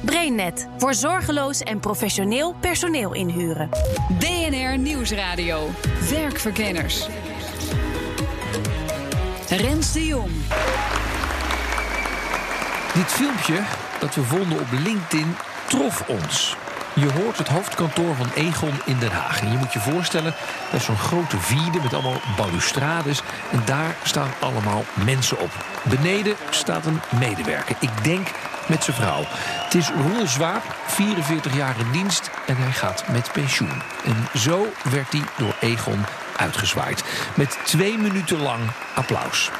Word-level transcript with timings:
BrainNet 0.00 0.68
voor 0.76 0.94
zorgeloos 0.94 1.60
en 1.60 1.80
professioneel 1.80 2.54
personeel 2.60 3.14
inhuren. 3.14 3.68
BNR 4.18 4.78
Nieuwsradio. 4.78 5.68
Werkverkenners. 6.10 7.08
Rens 9.48 9.92
de 9.92 10.06
Jong. 10.06 10.30
Dit 12.94 13.12
filmpje 13.12 13.62
dat 14.00 14.14
we 14.14 14.22
vonden 14.22 14.60
op 14.60 14.66
LinkedIn 14.70 15.36
trof 15.68 16.08
ons. 16.08 16.56
Je 16.94 17.12
hoort 17.12 17.38
het 17.38 17.48
hoofdkantoor 17.48 18.14
van 18.14 18.30
Egon 18.34 18.74
in 18.84 18.98
Den 18.98 19.10
Haag. 19.10 19.40
En 19.40 19.50
je 19.50 19.56
moet 19.58 19.72
je 19.72 19.80
voorstellen, 19.80 20.34
dat 20.70 20.80
is 20.80 20.86
zo'n 20.86 20.96
grote 20.96 21.38
vierde 21.38 21.80
met 21.82 21.92
allemaal 21.92 22.20
balustrades. 22.36 23.22
En 23.50 23.62
daar 23.64 23.96
staan 24.02 24.30
allemaal 24.40 24.84
mensen 25.04 25.40
op. 25.40 25.50
Beneden 25.82 26.36
staat 26.50 26.86
een 26.86 27.00
medewerker. 27.18 27.76
Ik 27.80 28.04
denk 28.04 28.28
met 28.68 28.84
zijn 28.84 28.96
vrouw. 28.96 29.22
Het 29.64 29.74
is 29.74 29.90
Roel 29.90 30.26
Zwaap, 30.26 30.76
44 30.86 31.56
jaar 31.56 31.78
in 31.78 31.90
dienst 31.92 32.30
en 32.46 32.56
hij 32.56 32.72
gaat 32.72 33.08
met 33.08 33.32
pensioen. 33.32 33.82
En 34.04 34.38
zo 34.38 34.66
werd 34.90 35.12
hij 35.12 35.22
door 35.38 35.56
Egon 35.60 36.04
uitgezwaaid. 36.36 37.04
Met 37.36 37.58
twee 37.64 37.98
minuten 37.98 38.40
lang 38.40 38.60
applaus. 38.94 39.50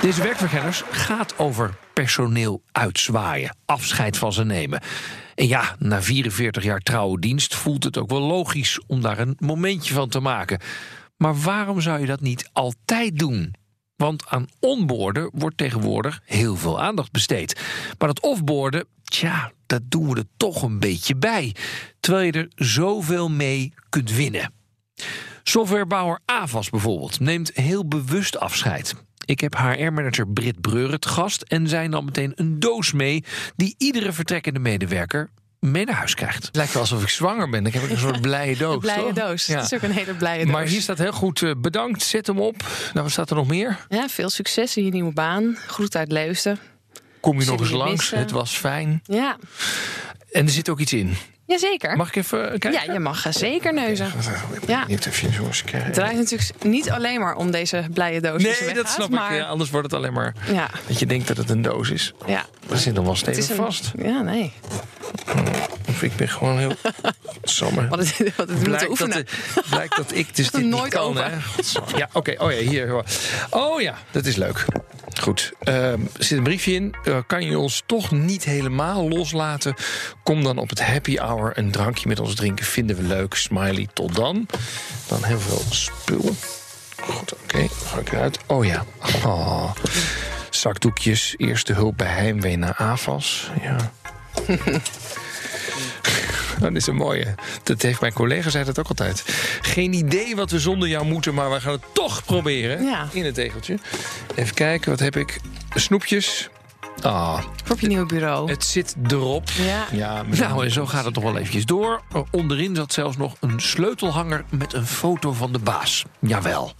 Deze 0.00 0.22
werkverkenners 0.22 0.82
gaat 0.90 1.38
over 1.38 1.74
personeel 1.92 2.62
uitzwaaien, 2.72 3.56
afscheid 3.64 4.16
van 4.18 4.32
ze 4.32 4.44
nemen. 4.44 4.80
En 5.34 5.46
ja, 5.46 5.76
na 5.78 6.02
44 6.02 6.62
jaar 6.62 6.80
trouwe 6.80 7.20
dienst 7.20 7.54
voelt 7.54 7.84
het 7.84 7.98
ook 7.98 8.10
wel 8.10 8.20
logisch 8.20 8.80
om 8.86 9.00
daar 9.00 9.18
een 9.18 9.36
momentje 9.38 9.94
van 9.94 10.08
te 10.08 10.20
maken. 10.20 10.60
Maar 11.16 11.36
waarom 11.36 11.80
zou 11.80 12.00
je 12.00 12.06
dat 12.06 12.20
niet 12.20 12.50
altijd 12.52 13.18
doen? 13.18 13.54
Want 14.04 14.26
aan 14.26 14.48
onboorden 14.60 15.30
wordt 15.32 15.56
tegenwoordig 15.56 16.20
heel 16.24 16.56
veel 16.56 16.80
aandacht 16.80 17.12
besteed. 17.12 17.60
Maar 17.98 18.08
dat 18.08 18.20
offboarden, 18.20 18.86
tja, 19.04 19.52
dat 19.66 19.82
doen 19.88 20.08
we 20.08 20.16
er 20.16 20.26
toch 20.36 20.62
een 20.62 20.78
beetje 20.78 21.16
bij. 21.16 21.54
Terwijl 22.00 22.24
je 22.24 22.32
er 22.32 22.48
zoveel 22.54 23.30
mee 23.30 23.72
kunt 23.88 24.10
winnen. 24.10 24.52
Softwarebouwer 25.42 26.20
Avas 26.24 26.70
bijvoorbeeld 26.70 27.20
neemt 27.20 27.50
heel 27.54 27.88
bewust 27.88 28.38
afscheid. 28.38 28.94
Ik 29.24 29.40
heb 29.40 29.56
HR-manager 29.56 30.28
Britt 30.28 30.60
Breuren 30.60 31.00
te 31.00 31.08
gast 31.08 31.42
en 31.42 31.68
zij 31.68 31.88
nam 31.88 32.04
meteen 32.04 32.32
een 32.34 32.58
doos 32.60 32.92
mee 32.92 33.24
die 33.56 33.74
iedere 33.78 34.12
vertrekkende 34.12 34.60
medewerker 34.60 35.30
mee 35.70 35.84
naar 35.84 35.94
huis 35.94 36.14
krijgt. 36.14 36.46
Het 36.46 36.56
lijkt 36.56 36.72
wel 36.72 36.82
alsof 36.82 37.02
ik 37.02 37.08
zwanger 37.08 37.50
ben. 37.50 37.62
Dan 37.64 37.72
heb 37.72 37.82
ik 37.82 37.90
een 37.90 37.98
soort 37.98 38.20
blije 38.20 38.56
doos. 38.64 38.74
Een 38.74 38.80
blije 38.80 39.12
toch? 39.12 39.14
doos. 39.14 39.46
Ja. 39.46 39.56
Het 39.56 39.64
is 39.64 39.74
ook 39.74 39.82
een 39.82 39.90
hele 39.90 40.14
blije 40.14 40.42
doos. 40.44 40.52
Maar 40.52 40.64
hier 40.64 40.80
staat 40.80 40.98
heel 40.98 41.12
goed 41.12 41.42
eh, 41.42 41.50
bedankt, 41.58 42.02
zet 42.02 42.26
hem 42.26 42.38
op. 42.40 42.56
Nou, 42.92 43.02
wat 43.04 43.10
staat 43.10 43.30
er 43.30 43.36
nog 43.36 43.46
meer? 43.46 43.86
Ja, 43.88 44.08
veel 44.08 44.30
succes 44.30 44.76
in 44.76 44.84
je 44.84 44.90
nieuwe 44.90 45.12
baan. 45.12 45.56
Groet 45.66 45.96
uit 45.96 46.12
Leusden. 46.12 46.58
Kom 47.20 47.40
je 47.40 47.46
nog 47.46 47.60
eens 47.60 47.70
langs? 47.70 47.92
missen? 47.92 48.18
Het 48.18 48.30
was 48.30 48.56
fijn. 48.56 49.00
Ja, 49.04 49.36
En 50.32 50.44
er 50.44 50.52
zit 50.52 50.68
ook 50.68 50.80
iets 50.80 50.92
in. 50.92 51.16
Jazeker. 51.60 51.96
Mag 51.96 52.08
ik 52.08 52.16
even 52.16 52.42
eh, 52.52 52.58
kijken? 52.58 52.72
Ja, 52.86 52.92
je 52.92 52.98
mag 52.98 53.26
eh, 53.26 53.32
zeker 53.32 53.72
neuzen. 53.74 54.12
Ja. 54.66 54.84
Niet 54.86 55.06
even 55.06 55.30
jongens 55.30 55.62
kijken. 55.62 55.84
Het 55.84 55.94
draait 55.94 56.16
natuurlijk 56.16 56.64
niet 56.64 56.90
alleen 56.90 57.20
maar 57.20 57.36
om 57.36 57.50
deze 57.50 57.84
blije 57.92 58.20
doos. 58.20 58.42
Nee, 58.42 58.52
dat 58.52 58.60
weggaat, 58.74 58.88
snap 58.92 59.08
maar, 59.10 59.32
ik. 59.32 59.38
Ja, 59.38 59.44
anders 59.44 59.70
wordt 59.70 59.86
het 59.90 59.96
alleen 60.00 60.12
maar 60.12 60.34
Ja, 60.52 60.70
dat 60.86 60.98
je 60.98 61.06
denkt 61.06 61.28
dat 61.28 61.36
het 61.36 61.50
een 61.50 61.62
doos 61.62 61.90
is. 61.90 62.12
ja. 62.26 62.44
Er 62.70 62.78
zit 62.78 62.94
nog 62.94 63.04
wel 63.04 63.12
Het 63.12 63.22
stevig 63.22 63.48
een, 63.50 63.56
vast. 63.56 63.92
Ja, 64.02 64.20
nee. 64.22 64.52
Of 65.88 66.02
ik 66.02 66.16
ben 66.16 66.28
gewoon 66.28 66.58
heel... 66.58 66.72
Samme. 67.42 67.88
Wat 67.88 67.98
het, 67.98 68.36
wat 68.36 68.48
het 68.48 68.62
Blijkt 68.62 68.80
dat, 68.80 68.88
oefenen. 68.90 69.24
de- 69.26 69.62
blijkt 69.70 69.96
dat 69.96 70.14
ik 70.14 70.36
dus 70.36 70.50
dit 70.50 70.60
niet 70.62 70.70
Nooit 70.70 70.92
kan, 70.92 71.02
open. 71.02 71.24
hè? 71.30 71.36
Ja, 71.96 72.08
oké. 72.12 72.34
Oh 72.38 72.52
ja, 72.52 72.58
hier. 72.58 73.02
Oh 73.50 73.80
ja, 73.80 73.94
dat 74.10 74.26
is 74.26 74.36
leuk. 74.36 74.64
Goed. 75.24 75.52
Ehm, 75.58 76.00
er 76.16 76.24
zit 76.24 76.38
een 76.38 76.44
briefje 76.44 76.72
in. 76.72 76.94
Eh, 77.04 77.18
kan 77.26 77.44
je 77.44 77.58
ons 77.58 77.82
toch 77.86 78.10
niet 78.10 78.44
helemaal 78.44 79.08
loslaten? 79.08 79.74
Kom 80.22 80.42
dan 80.42 80.58
op 80.58 80.68
het 80.68 80.82
happy 80.82 81.16
hour 81.16 81.58
een 81.58 81.70
drankje 81.70 82.08
met 82.08 82.20
ons 82.20 82.34
drinken. 82.34 82.64
Vinden 82.64 82.96
we 82.96 83.02
leuk. 83.02 83.34
Smiley, 83.34 83.88
tot 83.92 84.14
dan. 84.14 84.46
Dan 85.08 85.24
heel 85.24 85.38
veel 85.38 85.62
spul. 85.70 86.34
Goed, 87.00 87.34
oké. 87.34 87.68
Ga 87.68 87.98
ik 87.98 88.12
eruit. 88.12 88.38
Oh 88.46 88.64
ja. 88.64 88.84
Oh. 89.24 89.70
Zakdoekjes. 90.50 91.34
Eerste 91.36 91.72
hulp 91.72 91.96
bij 91.96 92.06
heimwee 92.06 92.56
naar 92.56 92.74
AFAS. 92.74 93.50
Ja. 93.62 93.76
Dat 96.60 96.74
is 96.74 96.86
een 96.86 96.94
mooie. 96.96 97.34
Dat 97.62 97.82
heeft 97.82 98.00
mijn 98.00 98.12
collega 98.12 98.50
zei 98.50 98.64
dat 98.64 98.78
ook 98.78 98.88
altijd. 98.88 99.22
Geen 99.60 99.92
idee 99.92 100.36
wat 100.36 100.50
we 100.50 100.58
zonder 100.60 100.88
jou 100.88 101.04
moeten, 101.06 101.34
maar 101.34 101.50
we 101.50 101.60
gaan 101.60 101.72
het 101.72 101.82
toch 101.92 102.24
proberen. 102.24 102.84
Ja. 102.84 103.08
In 103.12 103.24
het 103.24 103.34
tegeltje. 103.34 103.78
Even 104.34 104.54
kijken, 104.54 104.90
wat 104.90 105.00
heb 105.00 105.16
ik? 105.16 105.40
Snoepjes. 105.74 106.48
Ah, 107.02 107.42
Voor 107.64 107.76
je 107.80 107.86
nieuwe 107.86 108.06
bureau. 108.06 108.50
het 108.50 108.64
zit 108.64 108.96
erop. 109.08 109.50
Ja. 109.50 109.86
Ja, 109.92 110.22
nou, 110.22 110.64
en 110.64 110.70
zo 110.70 110.86
gaat 110.86 111.04
het 111.04 111.14
nog 111.14 111.24
wel 111.24 111.36
eventjes 111.36 111.64
door. 111.66 112.02
Onderin 112.30 112.74
zat 112.76 112.92
zelfs 112.92 113.16
nog 113.16 113.36
een 113.40 113.60
sleutelhanger 113.60 114.44
met 114.50 114.72
een 114.72 114.86
foto 114.86 115.32
van 115.32 115.52
de 115.52 115.58
baas. 115.58 116.04
Jawel. 116.18 116.72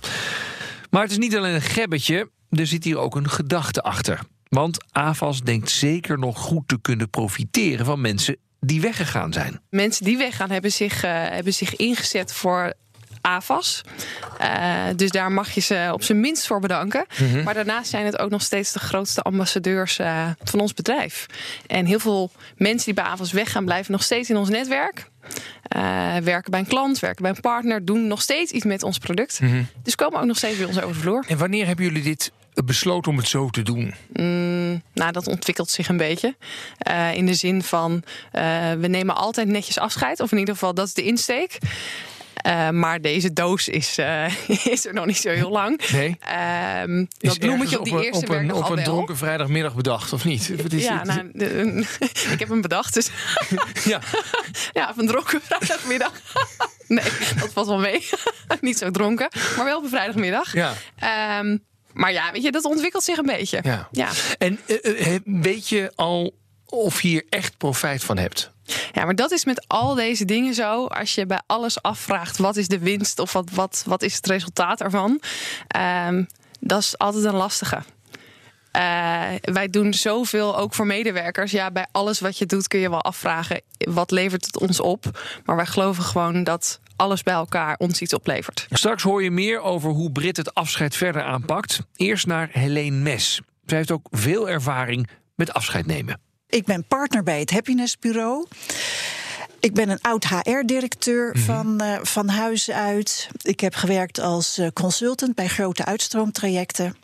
Maar 0.90 1.02
het 1.02 1.10
is 1.10 1.18
niet 1.18 1.36
alleen 1.36 1.54
een 1.54 1.60
gebbetje, 1.62 2.30
er 2.50 2.66
zit 2.66 2.84
hier 2.84 2.98
ook 2.98 3.16
een 3.16 3.30
gedachte 3.30 3.82
achter. 3.82 4.18
Want 4.48 4.84
AFAS 4.92 5.40
denkt 5.40 5.70
zeker 5.70 6.18
nog 6.18 6.38
goed 6.38 6.68
te 6.68 6.78
kunnen 6.80 7.10
profiteren 7.10 7.86
van 7.86 8.00
mensen 8.00 8.36
die 8.66 8.80
weggegaan 8.80 9.32
zijn. 9.32 9.60
Mensen 9.70 10.04
die 10.04 10.16
weggaan 10.16 10.50
hebben 10.50 10.72
zich, 10.72 11.02
eh, 11.02 11.10
hebben 11.12 11.54
zich 11.54 11.76
ingezet 11.76 12.32
voor 12.32 12.72
AFAS. 13.20 13.80
Eh, 14.38 14.84
dus 14.96 15.10
daar 15.10 15.32
mag 15.32 15.50
je 15.50 15.60
ze 15.60 15.90
op 15.92 16.02
zijn 16.02 16.20
minst 16.20 16.46
voor 16.46 16.60
bedanken. 16.60 17.06
Mhm. 17.18 17.42
Maar 17.42 17.54
daarnaast 17.54 17.90
zijn 17.90 18.06
het 18.06 18.18
ook 18.18 18.30
nog 18.30 18.42
steeds 18.42 18.72
de 18.72 18.78
grootste 18.78 19.22
ambassadeurs 19.22 19.98
eh, 19.98 20.28
van 20.42 20.60
ons 20.60 20.74
bedrijf. 20.74 21.26
En 21.66 21.86
heel 21.86 21.98
veel 21.98 22.30
mensen 22.56 22.84
die 22.84 22.94
bij 22.94 23.04
AFAS 23.04 23.32
weggaan, 23.32 23.64
blijven 23.64 23.92
nog 23.92 24.02
steeds 24.02 24.30
in 24.30 24.36
ons 24.36 24.48
netwerk. 24.48 25.12
Werken 26.22 26.50
bij 26.50 26.60
een 26.60 26.66
klant, 26.66 26.98
werken 26.98 27.22
bij 27.22 27.30
een 27.30 27.40
partner, 27.40 27.84
doen 27.84 28.06
nog 28.06 28.22
steeds 28.22 28.52
iets 28.52 28.64
met 28.64 28.82
ons 28.82 28.98
product. 28.98 29.40
Mhm. 29.40 29.62
Dus 29.82 29.94
komen 29.94 30.20
ook 30.20 30.26
nog 30.26 30.36
steeds 30.36 30.56
bij 30.56 30.66
ons 30.66 30.76
over 30.80 30.94
de 30.94 31.00
vloer. 31.00 31.24
En 31.28 31.38
wanneer 31.38 31.66
hebben 31.66 31.84
jullie 31.84 32.02
dit 32.02 32.32
besloten 32.64 33.10
om 33.10 33.16
het 33.18 33.28
zo 33.28 33.48
te 33.50 33.62
doen? 33.62 33.94
Nou, 34.94 35.12
dat 35.12 35.26
ontwikkelt 35.26 35.70
zich 35.70 35.88
een 35.88 35.96
beetje. 35.96 36.36
Eh, 36.78 37.14
in 37.14 37.26
de 37.26 37.34
zin 37.34 37.62
van, 37.62 38.02
eh, 38.32 38.72
we 38.72 38.86
nemen 38.86 39.14
altijd 39.16 39.48
netjes 39.48 39.78
afscheid. 39.78 40.20
Of 40.20 40.32
in 40.32 40.38
ieder 40.38 40.54
geval, 40.54 40.74
dat 40.74 40.86
is 40.86 40.94
de 40.94 41.02
insteek. 41.02 41.58
Eh, 42.34 42.68
maar 42.70 43.00
deze 43.00 43.32
doos 43.32 43.68
is, 43.68 43.98
is 44.74 44.86
er 44.86 44.94
nog 44.94 45.06
niet 45.06 45.16
zo 45.16 45.28
heel 45.30 45.50
lang. 45.50 45.80
Nee? 45.92 46.08
Is 47.18 47.28
dat 47.28 47.38
bloemetje 47.38 47.78
op 47.78 47.84
die 47.84 48.04
eerste 48.04 48.26
op 48.26 48.32
een, 48.32 48.52
op 48.52 48.68
een 48.70 48.82
dronken 48.84 49.16
vrijdagmiddag 49.16 49.74
bedacht, 49.74 50.12
of 50.12 50.24
niet? 50.24 50.62
Wat 50.62 50.72
is 50.72 50.84
Ja, 50.84 50.98
het? 50.98 51.04
nou, 51.06 51.30
de- 51.32 51.84
ik 52.32 52.38
heb 52.38 52.48
hem 52.48 52.60
bedacht. 52.60 52.94
Dus 52.94 53.08
ja. 53.92 54.00
ja, 54.72 54.92
een 54.96 55.06
dronken 55.06 55.40
vrijdagmiddag. 55.42 56.12
nee, 56.88 57.04
dat 57.40 57.52
valt 57.52 57.66
wel 57.66 57.78
mee. 57.78 58.08
niet 58.60 58.78
zo 58.78 58.90
dronken, 58.90 59.28
maar 59.56 59.64
wel 59.64 59.76
op 59.78 59.82
een 59.84 59.90
vrijdagmiddag. 59.90 60.52
Ja. 60.52 60.72
Ehm, 60.98 61.56
maar 61.94 62.12
ja, 62.12 62.32
weet 62.32 62.42
je, 62.42 62.52
dat 62.52 62.64
ontwikkelt 62.64 63.04
zich 63.04 63.16
een 63.16 63.26
beetje. 63.26 63.60
Ja. 63.62 63.88
ja. 63.90 64.08
En 64.38 64.60
eh, 64.66 65.14
eh, 65.14 65.20
weet 65.24 65.68
je 65.68 65.92
al 65.94 66.34
of 66.66 67.02
je 67.02 67.08
hier 67.08 67.24
echt 67.30 67.56
profijt 67.56 68.04
van 68.04 68.18
hebt? 68.18 68.52
Ja, 68.92 69.04
maar 69.04 69.14
dat 69.14 69.30
is 69.30 69.44
met 69.44 69.64
al 69.68 69.94
deze 69.94 70.24
dingen 70.24 70.54
zo. 70.54 70.86
Als 70.86 71.14
je 71.14 71.26
bij 71.26 71.40
alles 71.46 71.82
afvraagt 71.82 72.38
wat 72.38 72.56
is 72.56 72.68
de 72.68 72.78
winst 72.78 73.18
of 73.18 73.32
wat, 73.32 73.50
wat, 73.50 73.82
wat 73.86 74.02
is 74.02 74.14
het 74.14 74.26
resultaat 74.26 74.80
ervan, 74.80 75.20
Ehm, 75.68 76.24
dat 76.60 76.80
is 76.80 76.98
altijd 76.98 77.24
een 77.24 77.34
lastige. 77.34 77.82
Eh, 78.74 79.28
wij 79.40 79.68
doen 79.70 79.94
zoveel 79.94 80.58
ook 80.58 80.74
voor 80.74 80.86
medewerkers. 80.86 81.50
Ja, 81.50 81.70
bij 81.70 81.86
alles 81.92 82.20
wat 82.20 82.38
je 82.38 82.46
doet 82.46 82.68
kun 82.68 82.80
je 82.80 82.90
wel 82.90 83.02
afvragen 83.02 83.60
wat 83.78 84.10
levert 84.10 84.46
het 84.46 84.58
ons 84.58 84.80
op. 84.80 85.04
Maar 85.44 85.56
wij 85.56 85.66
geloven 85.66 86.04
gewoon 86.04 86.44
dat 86.44 86.80
alles 86.96 87.22
bij 87.22 87.34
elkaar 87.34 87.76
ons 87.78 88.00
iets 88.00 88.14
oplevert. 88.14 88.66
Straks 88.70 89.02
hoor 89.02 89.22
je 89.22 89.30
meer 89.30 89.60
over 89.60 89.90
hoe 89.90 90.12
Brit 90.12 90.36
het 90.36 90.54
afscheid 90.54 90.96
verder 90.96 91.22
aanpakt. 91.22 91.80
Eerst 91.96 92.26
naar 92.26 92.48
Helene 92.52 92.96
Mes. 92.96 93.40
Zij 93.66 93.76
heeft 93.76 93.90
ook 93.90 94.06
veel 94.10 94.48
ervaring 94.48 95.08
met 95.34 95.52
afscheid 95.52 95.86
nemen. 95.86 96.20
Ik 96.48 96.64
ben 96.64 96.84
partner 96.84 97.22
bij 97.22 97.40
het 97.40 97.50
Happiness 97.50 97.98
Bureau. 97.98 98.46
Ik 99.60 99.74
ben 99.74 99.88
een 99.88 100.00
oud 100.00 100.24
HR-directeur 100.24 101.36
van, 101.38 101.80
eh, 101.80 101.98
van 102.02 102.28
huis 102.28 102.70
uit. 102.70 103.28
Ik 103.42 103.60
heb 103.60 103.74
gewerkt 103.74 104.18
als 104.18 104.58
eh, 104.58 104.68
consultant 104.72 105.34
bij 105.34 105.48
grote 105.48 105.84
uitstroomtrajecten. 105.84 106.96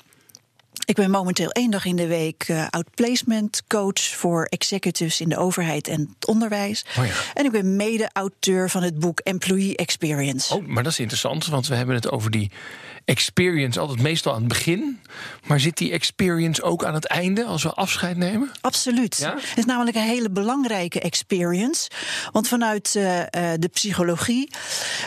Ik 0.91 0.97
ben 0.97 1.11
momenteel 1.11 1.51
één 1.51 1.71
dag 1.71 1.85
in 1.85 1.97
de 1.97 2.07
week 2.07 2.49
uh, 2.49 2.67
outplacement 2.71 3.63
coach 3.67 4.01
voor 4.01 4.45
executives 4.45 5.21
in 5.21 5.29
de 5.29 5.37
overheid 5.37 5.89
en 5.89 6.01
het 6.01 6.27
onderwijs. 6.27 6.85
Oh 6.99 7.07
ja. 7.07 7.13
En 7.35 7.45
ik 7.45 7.51
ben 7.51 7.77
mede-auteur 7.77 8.71
van 8.71 8.83
het 8.83 8.99
boek 8.99 9.21
Employee 9.21 9.77
Experience. 9.77 10.55
Oh, 10.55 10.67
maar 10.67 10.83
dat 10.83 10.93
is 10.93 10.99
interessant, 10.99 11.47
want 11.47 11.67
we 11.67 11.75
hebben 11.75 11.95
het 11.95 12.11
over 12.11 12.31
die 12.31 12.51
experience 13.11 13.81
altijd 13.81 14.01
meestal 14.01 14.33
aan 14.33 14.39
het 14.39 14.49
begin. 14.49 15.01
Maar 15.47 15.61
zit 15.61 15.77
die 15.77 15.93
experience 15.93 16.63
ook 16.63 16.85
aan 16.85 16.95
het 16.95 17.07
einde 17.07 17.45
als 17.45 17.63
we 17.63 17.73
afscheid 17.73 18.17
nemen? 18.17 18.51
Absoluut. 18.61 19.17
Ja? 19.17 19.35
Het 19.35 19.59
is 19.59 19.65
namelijk 19.65 19.97
een 19.97 20.03
hele 20.03 20.31
belangrijke 20.31 21.01
experience. 21.01 21.91
Want 22.33 22.49
vanuit 22.49 22.95
uh, 22.97 23.19
uh, 23.19 23.25
de 23.59 23.69
psychologie 23.73 24.51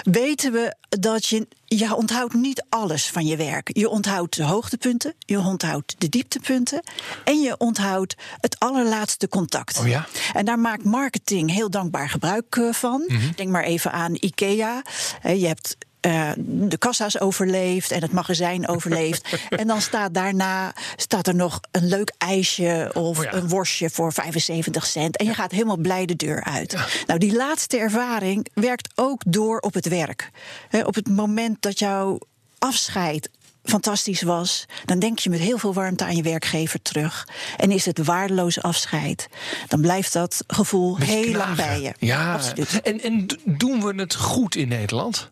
weten 0.03 0.51
we 0.51 0.75
dat 0.89 1.25
je. 1.25 1.47
Je 1.65 1.95
onthoudt 1.95 2.33
niet 2.33 2.65
alles 2.69 3.09
van 3.09 3.25
je 3.25 3.37
werk. 3.37 3.69
Je 3.73 3.89
onthoudt 3.89 4.35
de 4.35 4.43
hoogtepunten, 4.43 5.13
je 5.19 5.39
onthoudt 5.39 5.95
de 5.97 6.09
dieptepunten 6.09 6.83
en 7.23 7.41
je 7.41 7.57
onthoudt 7.57 8.15
het 8.39 8.59
allerlaatste 8.59 9.27
contact. 9.27 9.79
Oh 9.79 9.87
ja? 9.87 10.07
En 10.33 10.45
daar 10.45 10.59
maakt 10.59 10.83
marketing 10.83 11.51
heel 11.51 11.69
dankbaar 11.69 12.09
gebruik 12.09 12.55
uh, 12.55 12.73
van. 12.73 13.03
Mhm. 13.07 13.31
Denk 13.35 13.49
maar 13.49 13.63
even 13.63 13.91
aan 13.91 14.15
IKEA. 14.19 14.81
je 15.23 15.47
hebt 15.47 15.75
uh, 16.07 16.31
de 16.37 16.77
kassa's 16.77 17.19
overleeft 17.19 17.91
en 17.91 18.01
het 18.01 18.11
magazijn 18.11 18.67
overleeft. 18.73 19.37
en 19.49 19.67
dan 19.67 19.81
staat 19.81 20.13
daarna 20.13 20.73
staat 20.95 21.27
er 21.27 21.35
nog 21.35 21.59
een 21.71 21.87
leuk 21.87 22.13
ijsje 22.17 22.91
of 22.93 23.17
Oh 23.17 23.23
ja. 23.23 23.33
een 23.33 23.47
worstje 23.47 23.89
voor 23.89 24.13
75 24.13 24.85
cent. 24.85 25.17
En 25.17 25.25
je 25.25 25.33
gaat 25.33 25.51
helemaal 25.51 25.77
blij 25.77 26.05
de 26.05 26.15
deur 26.15 26.43
uit. 26.43 26.71
Ja. 26.71 26.85
Nou, 27.07 27.19
die 27.19 27.35
laatste 27.35 27.77
ervaring 27.77 28.47
werkt 28.53 28.89
ook 28.95 29.21
door 29.27 29.59
op 29.59 29.73
het 29.73 29.87
werk. 29.87 30.29
He, 30.69 30.81
op 30.81 30.95
het 30.95 31.09
moment 31.09 31.61
dat 31.61 31.79
jouw 31.79 32.19
afscheid 32.59 33.29
fantastisch 33.63 34.21
was, 34.21 34.65
dan 34.85 34.99
denk 34.99 35.19
je 35.19 35.29
met 35.29 35.39
heel 35.39 35.57
veel 35.57 35.73
warmte 35.73 36.03
aan 36.03 36.15
je 36.15 36.23
werkgever 36.23 36.81
terug. 36.81 37.27
En 37.57 37.71
is 37.71 37.85
het 37.85 38.05
waardeloos 38.05 38.61
afscheid, 38.61 39.27
dan 39.67 39.81
blijft 39.81 40.13
dat 40.13 40.43
gevoel 40.47 40.97
Beetje 40.97 41.13
heel 41.13 41.33
lang 41.33 41.55
bij 41.55 41.81
je. 41.81 41.93
Ja, 41.99 42.33
Absoluut. 42.33 42.81
en, 42.81 43.01
en 43.01 43.27
doen 43.45 43.83
we 43.83 44.01
het 44.01 44.15
goed 44.15 44.55
in 44.55 44.67
Nederland? 44.67 45.31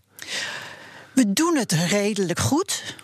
We 1.22 1.34
doen 1.34 1.58
het 1.58 1.72
redelijk 1.72 2.40
goed. 2.40 2.96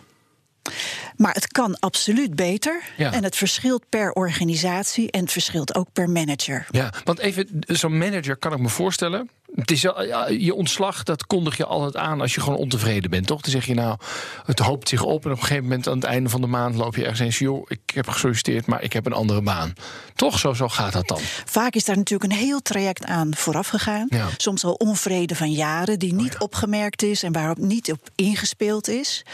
Maar 1.15 1.33
het 1.33 1.47
kan 1.47 1.79
absoluut 1.79 2.35
beter. 2.35 2.81
Ja. 2.97 3.13
En 3.13 3.23
het 3.23 3.35
verschilt 3.35 3.83
per 3.89 4.11
organisatie 4.11 5.11
en 5.11 5.19
het 5.19 5.31
verschilt 5.31 5.75
ook 5.75 5.87
per 5.93 6.09
manager. 6.09 6.67
Ja, 6.71 6.93
want 7.03 7.19
even, 7.19 7.47
zo'n 7.59 7.97
manager 7.97 8.37
kan 8.37 8.53
ik 8.53 8.59
me 8.59 8.69
voorstellen. 8.69 9.29
Het 9.55 9.71
is, 9.71 9.81
ja, 9.81 10.27
je 10.27 10.53
ontslag, 10.53 11.03
dat 11.03 11.25
kondig 11.25 11.57
je 11.57 11.65
altijd 11.65 11.95
aan 11.95 12.21
als 12.21 12.35
je 12.35 12.41
gewoon 12.41 12.57
ontevreden 12.57 13.09
bent, 13.09 13.27
toch? 13.27 13.41
Dan 13.41 13.51
zeg 13.51 13.65
je 13.65 13.73
nou, 13.73 13.97
het 14.45 14.59
hoopt 14.59 14.89
zich 14.89 15.03
op 15.03 15.25
en 15.25 15.31
op 15.31 15.37
een 15.37 15.43
gegeven 15.43 15.63
moment 15.63 15.87
aan 15.87 15.95
het 15.95 16.03
einde 16.03 16.29
van 16.29 16.41
de 16.41 16.47
maand 16.47 16.75
loop 16.75 16.95
je 16.95 17.01
ergens 17.01 17.19
eens, 17.19 17.39
joh, 17.39 17.65
ik 17.67 17.79
heb 17.93 18.07
gesolliciteerd, 18.07 18.65
maar 18.65 18.83
ik 18.83 18.93
heb 18.93 19.05
een 19.05 19.13
andere 19.13 19.41
baan. 19.41 19.73
Toch? 20.15 20.39
Zo, 20.39 20.53
zo 20.53 20.67
gaat 20.67 20.93
dat 20.93 21.07
dan. 21.07 21.19
Vaak 21.45 21.73
is 21.73 21.85
daar 21.85 21.97
natuurlijk 21.97 22.31
een 22.31 22.37
heel 22.37 22.61
traject 22.61 23.05
aan 23.05 23.35
vooraf 23.35 23.67
gegaan. 23.67 24.05
Ja. 24.09 24.27
Soms 24.37 24.63
al 24.63 24.73
onvrede 24.73 25.35
van 25.35 25.51
jaren 25.51 25.99
die 25.99 26.13
niet 26.13 26.37
opgemerkt 26.37 27.03
is 27.03 27.23
en 27.23 27.31
waarop 27.31 27.57
niet 27.57 27.91
op 27.91 28.09
ingespeeld 28.15 28.87
is. 28.87 29.25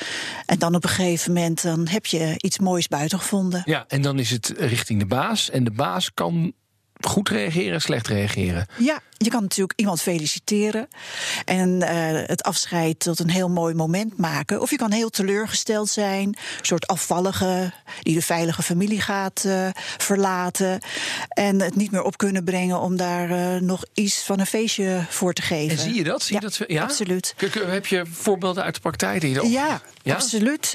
En 0.46 0.60
dan 0.60 0.76
op 0.76 0.84
een 0.84 0.90
gegeven 0.90 1.34
moment 1.34 1.62
dan 1.62 1.88
heb 1.88 2.06
je 2.06 2.34
iets 2.38 2.60
moois 2.60 2.88
buiten 2.88 3.20
gevonden. 3.20 3.62
Ja, 3.66 3.86
en 3.88 4.02
dan 4.02 4.20
is 4.20 4.30
het 4.30 4.54
richting 4.58 5.00
de 5.00 5.06
baas. 5.06 5.50
En 5.50 5.64
de 5.64 5.72
baas 5.72 6.14
kan 6.14 6.54
goed 7.06 7.30
reageren 7.30 7.74
en 7.74 7.82
slecht 7.82 8.08
reageren. 8.08 8.68
Ja, 8.78 9.00
je 9.18 9.30
kan 9.30 9.42
natuurlijk 9.42 9.80
iemand 9.80 10.02
feliciteren 10.02 10.88
en 11.46 11.82
eh, 11.82 12.28
het 12.28 12.44
afscheid 12.44 13.00
tot 13.00 13.20
een 13.20 13.30
heel 13.30 13.50
mooi 13.50 13.74
moment 13.74 14.18
maken. 14.18 14.62
Of 14.62 14.70
je 14.70 14.76
kan 14.76 14.92
heel 14.92 15.10
teleurgesteld 15.10 15.90
zijn, 15.90 16.28
een 16.28 16.36
soort 16.62 16.88
afvallige 16.88 17.72
die 18.02 18.16
de 18.16 18.22
veilige 18.22 18.64
familie 18.64 19.02
gaat 19.02 19.44
eh, 19.46 19.68
verlaten 19.98 20.80
en 21.30 21.62
het 21.62 21.76
niet 21.76 21.92
meer 21.92 22.04
op 22.04 22.18
kunnen 22.18 22.44
brengen 22.44 22.80
om 22.80 22.98
daar 22.98 23.30
eh, 23.56 23.62
nog 23.62 23.84
iets 23.94 24.24
van 24.24 24.40
een 24.40 24.46
feestje 24.46 25.06
voor 25.10 25.34
te 25.34 25.42
geven. 25.42 25.78
En 25.78 25.84
zie 25.84 25.94
je 25.94 26.04
dat? 26.04 26.22
Zie 26.24 26.36
je 26.36 26.42
Ja, 26.42 26.48
dat 26.48 26.68
ja? 26.70 26.84
absoluut. 26.84 27.36
Heb 27.66 27.86
je 27.86 28.04
voorbeelden 28.12 28.64
uit 28.64 28.74
de 28.76 28.82
praktijk? 28.82 29.22
Die 29.22 29.30
je 29.30 29.36
dat- 29.36 29.52
Ja, 29.52 29.82
Ja? 30.04 30.14
absoluut. 30.14 30.72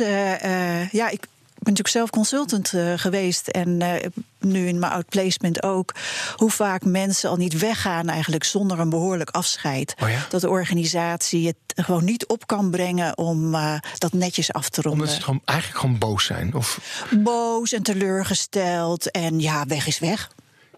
Ja, 0.93 1.09
ik 1.09 1.21
ben 1.59 1.73
natuurlijk 1.75 1.89
zelf 1.89 2.11
consultant 2.11 2.73
eh, 2.73 2.93
geweest 2.97 3.49
en 3.49 3.83
eh, 3.83 4.11
nu 4.41 4.67
in 4.67 4.79
mijn 4.79 4.93
outplacement 4.93 5.63
ook. 5.63 5.95
Hoe 6.37 6.51
vaak 6.51 6.85
mensen 6.85 7.31
al 7.31 7.37
niet 7.37 7.59
weggaan 7.59 8.09
eigenlijk 8.09 8.45
zonder 8.45 8.79
een 8.79 8.89
behoorlijk 8.91 9.31
afscheid. 9.31 9.95
Oh 10.03 10.11
ja? 10.11 10.27
Dat 10.29 10.41
de 10.41 10.49
organisatie 10.49 11.47
het 11.47 11.57
gewoon 11.87 12.05
niet 12.05 12.27
op 12.27 12.47
kan 12.47 12.71
brengen 12.71 13.19
om 13.19 13.55
eh, 13.55 13.75
dat 13.99 14.13
netjes 14.13 14.53
af 14.53 14.69
te 14.69 14.83
ronden. 14.83 15.01
Omdat 15.01 15.17
ze 15.17 15.23
gewoon, 15.23 15.41
eigenlijk 15.45 15.81
gewoon 15.81 15.99
boos 15.99 16.25
zijn. 16.25 16.55
Of 16.55 16.81
Boos 17.11 17.73
en 17.73 17.83
teleurgesteld 17.83 19.11
en 19.11 19.41
ja, 19.41 19.65
weg 19.67 19.87
is 19.87 19.99
weg. 19.99 20.31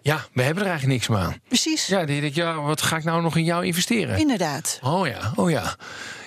ja, 0.02 0.24
we 0.32 0.42
hebben 0.42 0.62
er 0.62 0.68
eigenlijk 0.70 0.98
niks 0.98 1.08
meer 1.08 1.18
aan. 1.26 1.40
Precies, 1.48 1.86
Ja, 1.86 2.04
die 2.04 2.20
denk 2.20 2.34
ja, 2.34 2.54
wat 2.60 2.82
ga 2.82 2.96
ik 2.96 3.04
nou 3.04 3.22
nog 3.22 3.36
in 3.36 3.44
jou 3.44 3.66
investeren? 3.66 4.18
inderdaad. 4.18 4.78
Oh 4.82 5.06
ja, 5.06 5.32
oh 5.36 5.50
ja. 5.50 5.76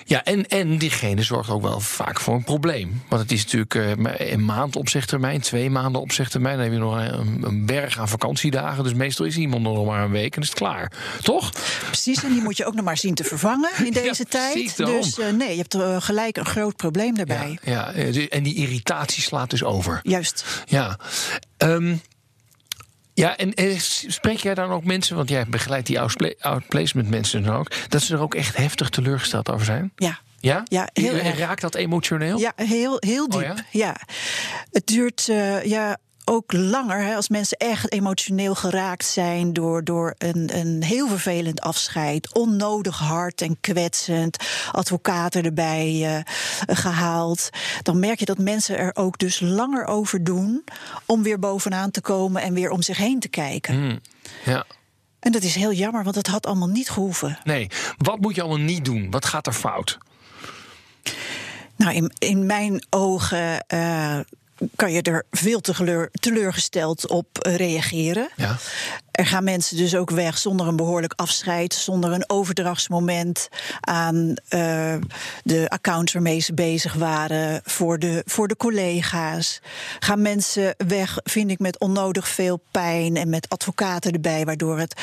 Ja, 0.04 0.24
en, 0.24 0.48
en 0.48 0.78
diegene 0.78 1.22
zorgt 1.22 1.50
ook 1.50 1.62
wel 1.62 1.80
vaak 1.80 2.20
voor 2.20 2.34
een 2.34 2.44
probleem. 2.44 3.02
Want 3.08 3.22
het 3.22 3.32
is 3.32 3.42
natuurlijk 3.44 3.74
eh, 3.74 4.32
een 4.32 4.44
maand 4.44 4.76
opzegtermijn, 4.76 5.40
twee 5.40 5.70
maanden 5.70 6.00
opzegtermijn. 6.00 6.54
Dan 6.54 6.64
heb 6.64 6.72
je 6.72 6.78
nog 6.78 6.96
een, 6.96 7.42
een 7.42 7.66
berg 7.66 7.98
aan 7.98 8.08
vakantiedagen. 8.08 8.84
Dus 8.84 8.94
meestal 8.94 9.26
is 9.26 9.36
iemand 9.36 9.62
nog 9.62 9.86
maar 9.86 10.04
een 10.04 10.10
week 10.10 10.36
en 10.36 10.42
is 10.42 10.48
het 10.48 10.58
klaar. 10.58 10.92
Toch? 11.22 11.52
Precies, 11.86 12.24
en 12.24 12.32
die 12.32 12.42
moet 12.42 12.56
je 12.56 12.64
ook 12.64 12.74
nog 12.74 12.84
maar 12.84 12.96
zien 12.96 13.14
te 13.14 13.24
vervangen 13.24 13.70
in 13.84 13.92
deze 14.02 14.24
Ja, 14.28 14.28
tijd. 14.28 14.76
Dus 14.76 15.18
eh, 15.18 15.30
nee, 15.32 15.50
je 15.50 15.56
hebt 15.56 15.74
eh, 15.74 15.96
gelijk 15.98 16.36
een 16.36 16.46
groot 16.46 16.76
probleem 16.76 17.14
daarbij. 17.14 17.58
Ja, 17.62 17.92
ja, 17.94 18.28
en 18.28 18.42
die 18.42 18.54
irritatie 18.54 19.22
slaat 19.22 19.50
dus 19.50 19.64
over. 19.64 20.00
Juist. 20.02 20.44
Ja. 20.66 20.98
Ehm, 21.56 21.96
ja, 23.14 23.36
en, 23.36 23.54
en 23.54 23.80
spreek 23.80 24.38
jij 24.38 24.54
dan 24.54 24.70
ook 24.70 24.84
mensen, 24.84 25.16
want 25.16 25.28
jij 25.28 25.46
begeleidt 25.46 25.86
die 25.86 26.00
outpla- 26.00 26.34
outplacement 26.40 27.10
mensen 27.10 27.42
dan 27.42 27.56
ook, 27.56 27.70
dat 27.88 28.02
ze 28.02 28.14
er 28.14 28.20
ook 28.20 28.34
echt 28.34 28.56
heftig 28.56 28.88
teleurgesteld 28.88 29.50
over 29.50 29.64
zijn? 29.64 29.92
Ja. 29.96 30.18
Ja? 30.40 30.62
Ja, 30.64 30.88
heel 30.92 31.14
En. 31.16 31.36
Raakt 31.36 31.60
dat 31.60 31.74
emotioneel? 31.74 32.38
Ja, 32.38 32.52
heel, 32.56 32.96
heel 32.98 33.28
diep. 33.28 33.40
Oh 33.40 33.46
ja? 33.46 33.54
ja? 33.70 33.96
Het 34.70 34.86
duurt 34.86 35.28
eh, 35.28 35.64
ja, 35.64 35.96
ook 36.24 36.52
langer 36.52 37.02
hè, 37.02 37.14
als 37.14 37.28
mensen 37.28 37.58
echt 37.58 37.92
emotioneel 37.92 38.54
geraakt 38.54 39.04
zijn 39.04 39.52
door, 39.52 39.84
door 39.84 40.14
een, 40.18 40.50
een 40.58 40.82
heel 40.82 41.08
vervelend 41.08 41.60
afscheid. 41.60 42.34
Onnodig 42.34 42.98
hard 42.98 43.40
en 43.40 43.56
kwetsend. 43.60 44.36
Advocaten 44.72 45.44
erbij 45.44 46.02
eh, 46.04 46.76
gehaald. 46.76 47.50
Dan 47.82 47.98
merk 47.98 48.18
je 48.18 48.24
dat 48.24 48.38
mensen 48.38 48.78
er 48.78 48.90
ook 48.94 49.18
dus 49.18 49.40
langer 49.40 49.86
over 49.86 50.24
doen 50.24 50.64
om 51.06 51.22
weer 51.22 51.38
bovenaan 51.38 51.90
te 51.90 52.00
komen 52.00 52.42
en 52.42 52.54
weer 52.54 52.70
om 52.70 52.82
zich 52.82 52.96
heen 52.96 53.20
te 53.20 53.28
kijken. 53.28 53.74
Hmm, 53.74 54.00
ja. 54.44 54.64
En 55.20 55.32
dat 55.32 55.42
is 55.42 55.54
heel 55.54 55.72
jammer, 55.72 56.04
want 56.04 56.16
het 56.16 56.26
had 56.26 56.46
allemaal 56.46 56.68
niet 56.68 56.90
gehoeven. 56.90 57.38
Nee. 57.44 57.70
Wat 57.96 58.20
moet 58.20 58.34
je 58.34 58.40
allemaal 58.40 58.64
niet 58.64 58.84
doen? 58.84 59.10
Wat 59.10 59.24
gaat 59.24 59.46
er 59.46 59.52
fout? 59.52 59.98
Nou, 61.76 61.94
in, 61.94 62.12
in 62.18 62.46
mijn 62.46 62.84
ogen 62.90 63.66
eh, 63.66 64.18
kan 64.76 64.92
je 64.92 65.02
er 65.02 65.24
veel 65.30 65.60
te 65.60 65.74
geleur- 65.74 66.10
teleurgesteld 66.12 67.08
op 67.08 67.38
eh, 67.38 67.56
reageren. 67.56 68.28
Ja. 68.36 68.56
Er 69.10 69.26
gaan 69.26 69.44
mensen 69.44 69.76
dus 69.76 69.94
ook 69.96 70.10
weg 70.10 70.38
zonder 70.38 70.66
een 70.66 70.76
behoorlijk 70.76 71.12
afscheid, 71.16 71.74
zonder 71.74 72.12
een 72.12 72.24
overdrachtsmoment 72.26 73.48
aan 73.80 74.34
eh, 74.48 74.94
de 75.42 75.68
accounts 75.68 76.12
waarmee 76.12 76.40
ze 76.40 76.54
bezig 76.54 76.94
waren 76.94 77.60
voor 77.64 77.98
de, 77.98 78.22
voor 78.26 78.48
de 78.48 78.56
collega's. 78.56 79.60
Gaan 79.98 80.22
mensen 80.22 80.74
weg, 80.86 81.18
vind 81.24 81.50
ik, 81.50 81.58
met 81.58 81.78
onnodig 81.78 82.28
veel 82.28 82.60
pijn 82.70 83.16
en 83.16 83.28
met 83.28 83.48
advocaten 83.48 84.12
erbij, 84.12 84.44
waardoor 84.44 84.78
het 84.78 85.00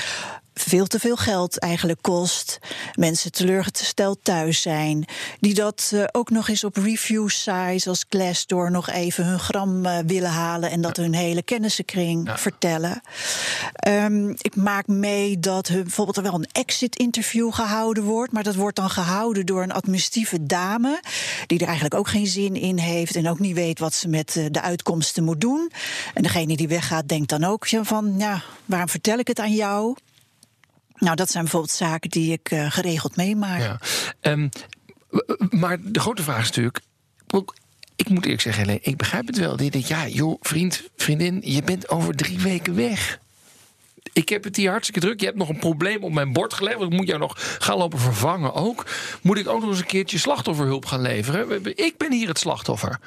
veel 0.53 0.85
te 0.87 0.99
veel 0.99 1.15
geld 1.15 1.59
eigenlijk 1.59 2.01
kost. 2.01 2.59
Mensen 2.95 3.31
teleurgesteld 3.31 4.19
thuis 4.23 4.61
zijn. 4.61 5.05
Die 5.39 5.53
dat 5.53 5.91
eh, 5.93 6.03
ook 6.11 6.29
nog 6.29 6.47
eens 6.49 6.63
op 6.63 6.75
review 6.77 7.29
sites 7.29 7.87
als 7.87 8.05
Glassdoor 8.09 8.71
nog 8.71 8.89
even 8.89 9.25
hun 9.25 9.39
gram 9.39 9.85
eh, 9.85 9.97
willen 10.05 10.29
halen 10.29 10.71
en 10.71 10.81
dat 10.81 10.97
hun 10.97 11.13
hele 11.13 11.41
kennissenkring 11.43 12.27
Ja. 12.27 12.37
vertellen. 12.37 13.01
Ehm, 13.73 14.29
ik 14.29 14.55
maak 14.55 14.87
mee 14.87 15.39
dat 15.39 15.67
er 15.67 15.81
bijvoorbeeld 15.81 16.17
er 16.17 16.23
wel 16.23 16.33
een 16.33 16.49
exit-interview 16.51 17.53
gehouden 17.53 18.03
wordt. 18.03 18.31
Maar 18.31 18.43
dat 18.43 18.55
wordt 18.55 18.75
dan 18.75 18.89
gehouden 18.89 19.45
door 19.45 19.63
een 19.63 19.71
administratieve 19.71 20.45
dame. 20.45 21.01
Die 21.47 21.59
er 21.59 21.65
eigenlijk 21.65 21.95
ook 21.95 22.07
geen 22.07 22.27
zin 22.27 22.55
in 22.55 22.77
heeft. 22.77 23.15
En 23.15 23.29
ook 23.29 23.39
niet 23.39 23.55
weet 23.55 23.79
wat 23.79 23.93
ze 23.93 24.07
met 24.07 24.35
eh, 24.35 24.45
de 24.51 24.61
uitkomsten 24.61 25.23
moet 25.23 25.41
doen. 25.41 25.71
En 26.13 26.23
degene 26.23 26.55
die 26.57 26.67
weggaat 26.67 27.07
denkt 27.07 27.29
dan 27.29 27.43
ook 27.43 27.67
van: 27.81 28.13
ja, 28.17 28.41
waarom 28.65 28.89
vertel 28.89 29.17
ik 29.17 29.27
het 29.27 29.39
aan 29.39 29.53
jou? 29.53 29.95
Nou, 31.01 31.15
dat 31.15 31.31
zijn 31.31 31.43
bijvoorbeeld 31.43 31.73
zaken 31.73 32.09
die 32.09 32.31
ik 32.31 32.51
eh, 32.51 32.71
geregeld 32.71 33.15
meemaak. 33.15 33.59
Ja. 33.59 33.79
Ehm, 34.19 34.49
maar 35.49 35.77
de 35.81 35.99
grote 35.99 36.23
vraag 36.23 36.39
is 36.39 36.45
natuurlijk. 36.45 36.79
Ik 37.95 38.09
moet 38.09 38.23
eerlijk 38.23 38.41
zeggen, 38.41 38.63
Helene, 38.63 38.83
ik 38.83 38.97
begrijp 38.97 39.27
het 39.27 39.37
wel. 39.37 39.61
Je 39.63 39.71
denkt, 39.71 39.87
ja, 39.87 40.07
joh, 40.07 40.37
vriend, 40.41 40.83
vriendin, 40.95 41.41
je 41.43 41.63
bent 41.63 41.89
over 41.89 42.15
drie 42.15 42.39
weken 42.39 42.75
weg. 42.75 43.19
Ik 44.13 44.29
heb 44.29 44.43
het 44.43 44.55
hier 44.55 44.69
hartstikke 44.69 44.99
druk. 44.99 45.19
Je 45.19 45.25
hebt 45.25 45.37
nog 45.37 45.49
een 45.49 45.59
probleem 45.59 46.03
op 46.03 46.11
mijn 46.11 46.33
bord 46.33 46.53
gelegd. 46.53 46.77
want 46.77 46.91
Ik 46.91 46.97
moet 46.97 47.07
jou 47.07 47.19
nog 47.19 47.33
gaan 47.59 47.77
lopen 47.77 47.99
vervangen 47.99 48.53
ook. 48.53 48.85
Moet 49.21 49.37
ik 49.37 49.47
ook 49.47 49.61
nog 49.61 49.69
eens 49.69 49.79
een 49.79 49.85
keertje 49.85 50.17
slachtofferhulp 50.17 50.85
gaan 50.85 51.01
leveren? 51.01 51.65
Ik 51.77 51.97
ben 51.97 52.11
hier 52.11 52.27
het 52.27 52.39
slachtoffer. 52.39 52.99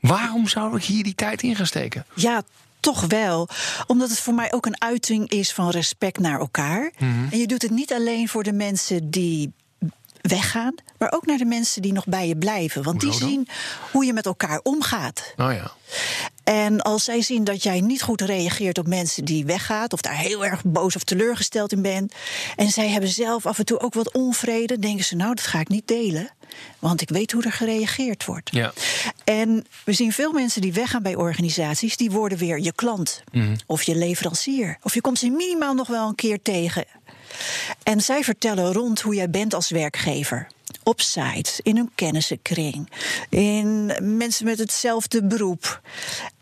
Waarom 0.00 0.48
zou 0.48 0.76
ik 0.76 0.84
hier 0.84 1.02
die 1.04 1.14
tijd 1.14 1.42
in 1.42 1.56
gaan 1.56 1.66
steken? 1.66 2.06
Ja, 2.14 2.42
toch 2.84 3.06
wel. 3.06 3.48
Omdat 3.86 4.08
het 4.08 4.20
voor 4.20 4.34
mij 4.34 4.52
ook 4.52 4.66
een 4.66 4.82
uiting 4.82 5.30
is 5.30 5.52
van 5.52 5.70
respect 5.70 6.18
naar 6.18 6.38
elkaar. 6.38 6.92
En 7.30 7.38
je 7.38 7.46
doet 7.46 7.62
het 7.62 7.70
niet 7.70 7.92
alleen 7.92 8.28
voor 8.28 8.42
de 8.42 8.52
mensen 8.52 9.10
die 9.10 9.52
weggaan, 10.28 10.74
maar 10.98 11.12
ook 11.12 11.26
naar 11.26 11.38
de 11.38 11.44
mensen 11.44 11.82
die 11.82 11.92
nog 11.92 12.06
bij 12.06 12.28
je 12.28 12.36
blijven. 12.36 12.82
Want 12.82 13.00
die 13.00 13.10
dan? 13.10 13.18
zien 13.18 13.48
hoe 13.92 14.04
je 14.04 14.12
met 14.12 14.26
elkaar 14.26 14.60
omgaat. 14.62 15.32
Nou 15.36 15.52
ja. 15.52 15.72
En 16.44 16.80
als 16.80 17.04
zij 17.04 17.22
zien 17.22 17.44
dat 17.44 17.62
jij 17.62 17.80
niet 17.80 18.02
goed 18.02 18.20
reageert 18.20 18.78
op 18.78 18.86
mensen 18.86 19.24
die 19.24 19.44
weggaat, 19.44 19.92
of 19.92 20.00
daar 20.00 20.16
heel 20.16 20.44
erg 20.44 20.62
boos 20.64 20.96
of 20.96 21.04
teleurgesteld 21.04 21.72
in 21.72 21.82
bent, 21.82 22.14
en 22.56 22.68
zij 22.68 22.88
hebben 22.88 23.10
zelf 23.10 23.46
af 23.46 23.58
en 23.58 23.64
toe 23.64 23.80
ook 23.80 23.94
wat 23.94 24.12
onvrede, 24.12 24.78
denken 24.78 25.04
ze: 25.04 25.16
Nou, 25.16 25.34
dat 25.34 25.46
ga 25.46 25.60
ik 25.60 25.68
niet 25.68 25.88
delen, 25.88 26.30
want 26.78 27.00
ik 27.00 27.08
weet 27.08 27.32
hoe 27.32 27.42
er 27.42 27.52
gereageerd 27.52 28.24
wordt. 28.24 28.50
Ja. 28.52 28.72
En 29.24 29.66
we 29.84 29.92
zien 29.92 30.12
veel 30.12 30.32
mensen 30.32 30.60
die 30.60 30.72
weggaan 30.72 31.02
bij 31.02 31.14
organisaties, 31.14 31.96
die 31.96 32.10
worden 32.10 32.38
weer 32.38 32.60
je 32.60 32.72
klant 32.72 33.22
of 33.66 33.82
je 33.82 33.96
leverancier. 33.96 34.78
Of 34.82 34.94
je 34.94 35.00
komt 35.00 35.18
ze 35.18 35.30
minimaal 35.30 35.74
nog 35.74 35.86
wel 35.86 36.08
een 36.08 36.14
keer 36.14 36.42
tegen. 36.42 36.84
En 37.82 38.00
zij 38.00 38.24
vertellen 38.24 38.72
rond 38.72 39.00
hoe 39.00 39.14
jij 39.14 39.30
bent 39.30 39.54
als 39.54 39.70
werkgever. 39.70 40.46
Op 40.82 41.00
sites, 41.00 41.60
in 41.62 41.76
hun 41.76 41.90
kennissenkring, 41.94 42.90
in 43.28 43.92
mensen 44.16 44.44
met 44.44 44.58
hetzelfde 44.58 45.24
beroep. 45.24 45.80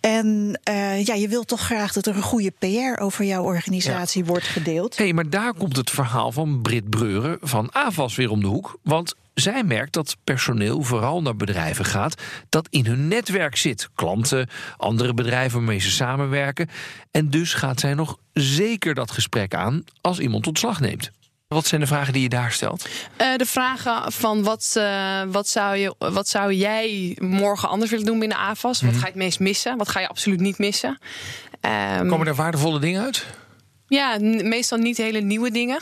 En 0.00 0.60
eh, 0.62 1.04
ja, 1.04 1.14
je 1.14 1.28
wilt 1.28 1.48
toch 1.48 1.60
graag 1.60 1.92
dat 1.92 2.06
er 2.06 2.16
een 2.16 2.22
goede 2.22 2.52
PR 2.58 3.02
over 3.02 3.24
jouw 3.24 3.42
organisatie 3.42 4.24
wordt 4.24 4.44
gedeeld. 4.46 4.96
Hé, 4.96 5.12
maar 5.12 5.30
daar 5.30 5.54
komt 5.54 5.76
het 5.76 5.90
verhaal 5.90 6.32
van 6.32 6.62
Brit 6.62 6.90
Breuren 6.90 7.38
van 7.40 7.74
AVAS 7.74 8.16
weer 8.16 8.30
om 8.30 8.40
de 8.40 8.46
hoek. 8.46 8.78
Want 8.82 9.14
zij 9.34 9.64
merkt 9.64 9.92
dat 9.92 10.16
personeel 10.24 10.82
vooral 10.82 11.22
naar 11.22 11.36
bedrijven 11.36 11.84
gaat 11.84 12.22
dat 12.48 12.66
in 12.70 12.86
hun 12.86 13.08
netwerk 13.08 13.56
zit. 13.56 13.88
Klanten, 13.94 14.48
andere 14.76 15.14
bedrijven 15.14 15.58
waarmee 15.58 15.78
ze 15.78 15.90
samenwerken. 15.90 16.68
En 17.10 17.30
dus 17.30 17.54
gaat 17.54 17.80
zij 17.80 17.94
nog 17.94 18.18
zeker 18.32 18.94
dat 18.94 19.10
gesprek 19.10 19.54
aan 19.54 19.84
als 20.00 20.18
iemand 20.18 20.46
ontslag 20.46 20.80
neemt. 20.80 21.10
Wat 21.48 21.66
zijn 21.66 21.80
de 21.80 21.86
vragen 21.86 22.12
die 22.12 22.22
je 22.22 22.28
daar 22.28 22.52
stelt? 22.52 22.88
Eh, 23.16 23.36
de 23.36 23.46
vragen 23.46 24.12
van 24.12 24.42
wat, 24.42 24.72
eh, 24.76 25.22
wat, 25.28 25.48
zou 25.48 25.76
je, 25.76 25.94
wat 25.98 26.28
zou 26.28 26.52
jij 26.52 27.16
morgen 27.20 27.68
anders 27.68 27.90
willen 27.90 28.06
doen 28.06 28.18
binnen 28.18 28.38
AFAS? 28.38 28.82
Wat 28.82 28.92
ga 28.94 28.98
je 28.98 29.06
het 29.06 29.14
meest 29.14 29.40
missen? 29.40 29.76
Wat 29.76 29.88
ga 29.88 30.00
je 30.00 30.08
absoluut 30.08 30.40
niet 30.40 30.58
missen? 30.58 30.98
Ehm, 31.60 32.08
Komen 32.08 32.26
er 32.26 32.34
waardevolle 32.34 32.78
dingen 32.78 33.02
uit? 33.02 33.26
Ja, 33.86 34.16
meestal 34.42 34.78
niet 34.78 34.96
hele 34.96 35.20
nieuwe 35.20 35.50
dingen. 35.50 35.80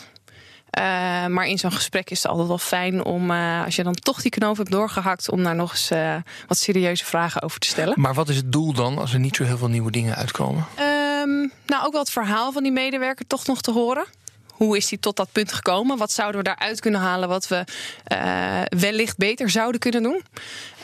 Eh, 0.71 1.27
maar 1.27 1.47
in 1.47 1.59
zo'n 1.59 1.73
gesprek 1.73 2.11
is 2.11 2.23
het 2.23 2.31
altijd 2.31 2.49
wel 2.49 2.59
fijn 2.59 3.05
om, 3.05 3.31
eh, 3.31 3.65
als 3.65 3.77
je 3.77 3.83
dan 3.83 3.95
toch 3.95 4.23
die 4.23 4.31
knoop 4.31 4.57
hebt 4.57 4.71
doorgehakt, 4.71 5.31
om 5.31 5.43
daar 5.43 5.55
nog 5.55 5.71
eens 5.71 5.91
eh, 5.91 6.17
wat 6.47 6.59
serieuze 6.59 7.05
vragen 7.05 7.43
over 7.43 7.61
te 7.61 7.67
stellen. 7.67 8.01
Maar 8.01 8.15
wat 8.15 8.29
is 8.29 8.37
het 8.37 8.53
doel 8.53 8.73
dan 8.73 8.99
als 8.99 9.13
er 9.13 9.19
niet 9.19 9.37
zo 9.37 9.45
heel 9.45 9.59
veel 9.59 9.69
nieuwe 9.69 9.91
dingen 9.91 10.15
uitkomen? 10.17 10.67
Ehm, 10.75 11.49
nou, 11.67 11.87
ook 11.87 11.93
wel 11.93 12.01
het 12.01 12.11
verhaal 12.11 12.53
van 12.53 12.63
die 12.63 12.73
medewerker 12.73 13.27
toch 13.27 13.47
nog 13.47 13.61
te 13.61 13.73
horen. 13.73 14.05
Hoe 14.51 14.77
is 14.77 14.89
die 14.89 14.99
tot 14.99 15.17
dat 15.17 15.33
punt 15.33 15.53
gekomen? 15.53 15.99
Wat 15.99 16.13
zouden 16.13 16.41
we 16.41 16.47
daaruit 16.47 16.81
kunnen 16.81 17.01
halen 17.01 17.29
wat 17.29 17.49
we 17.49 17.65
wellicht 18.69 19.17
beter 19.17 19.51
zouden 19.51 19.81
kunnen 19.81 20.03
doen? 20.03 20.23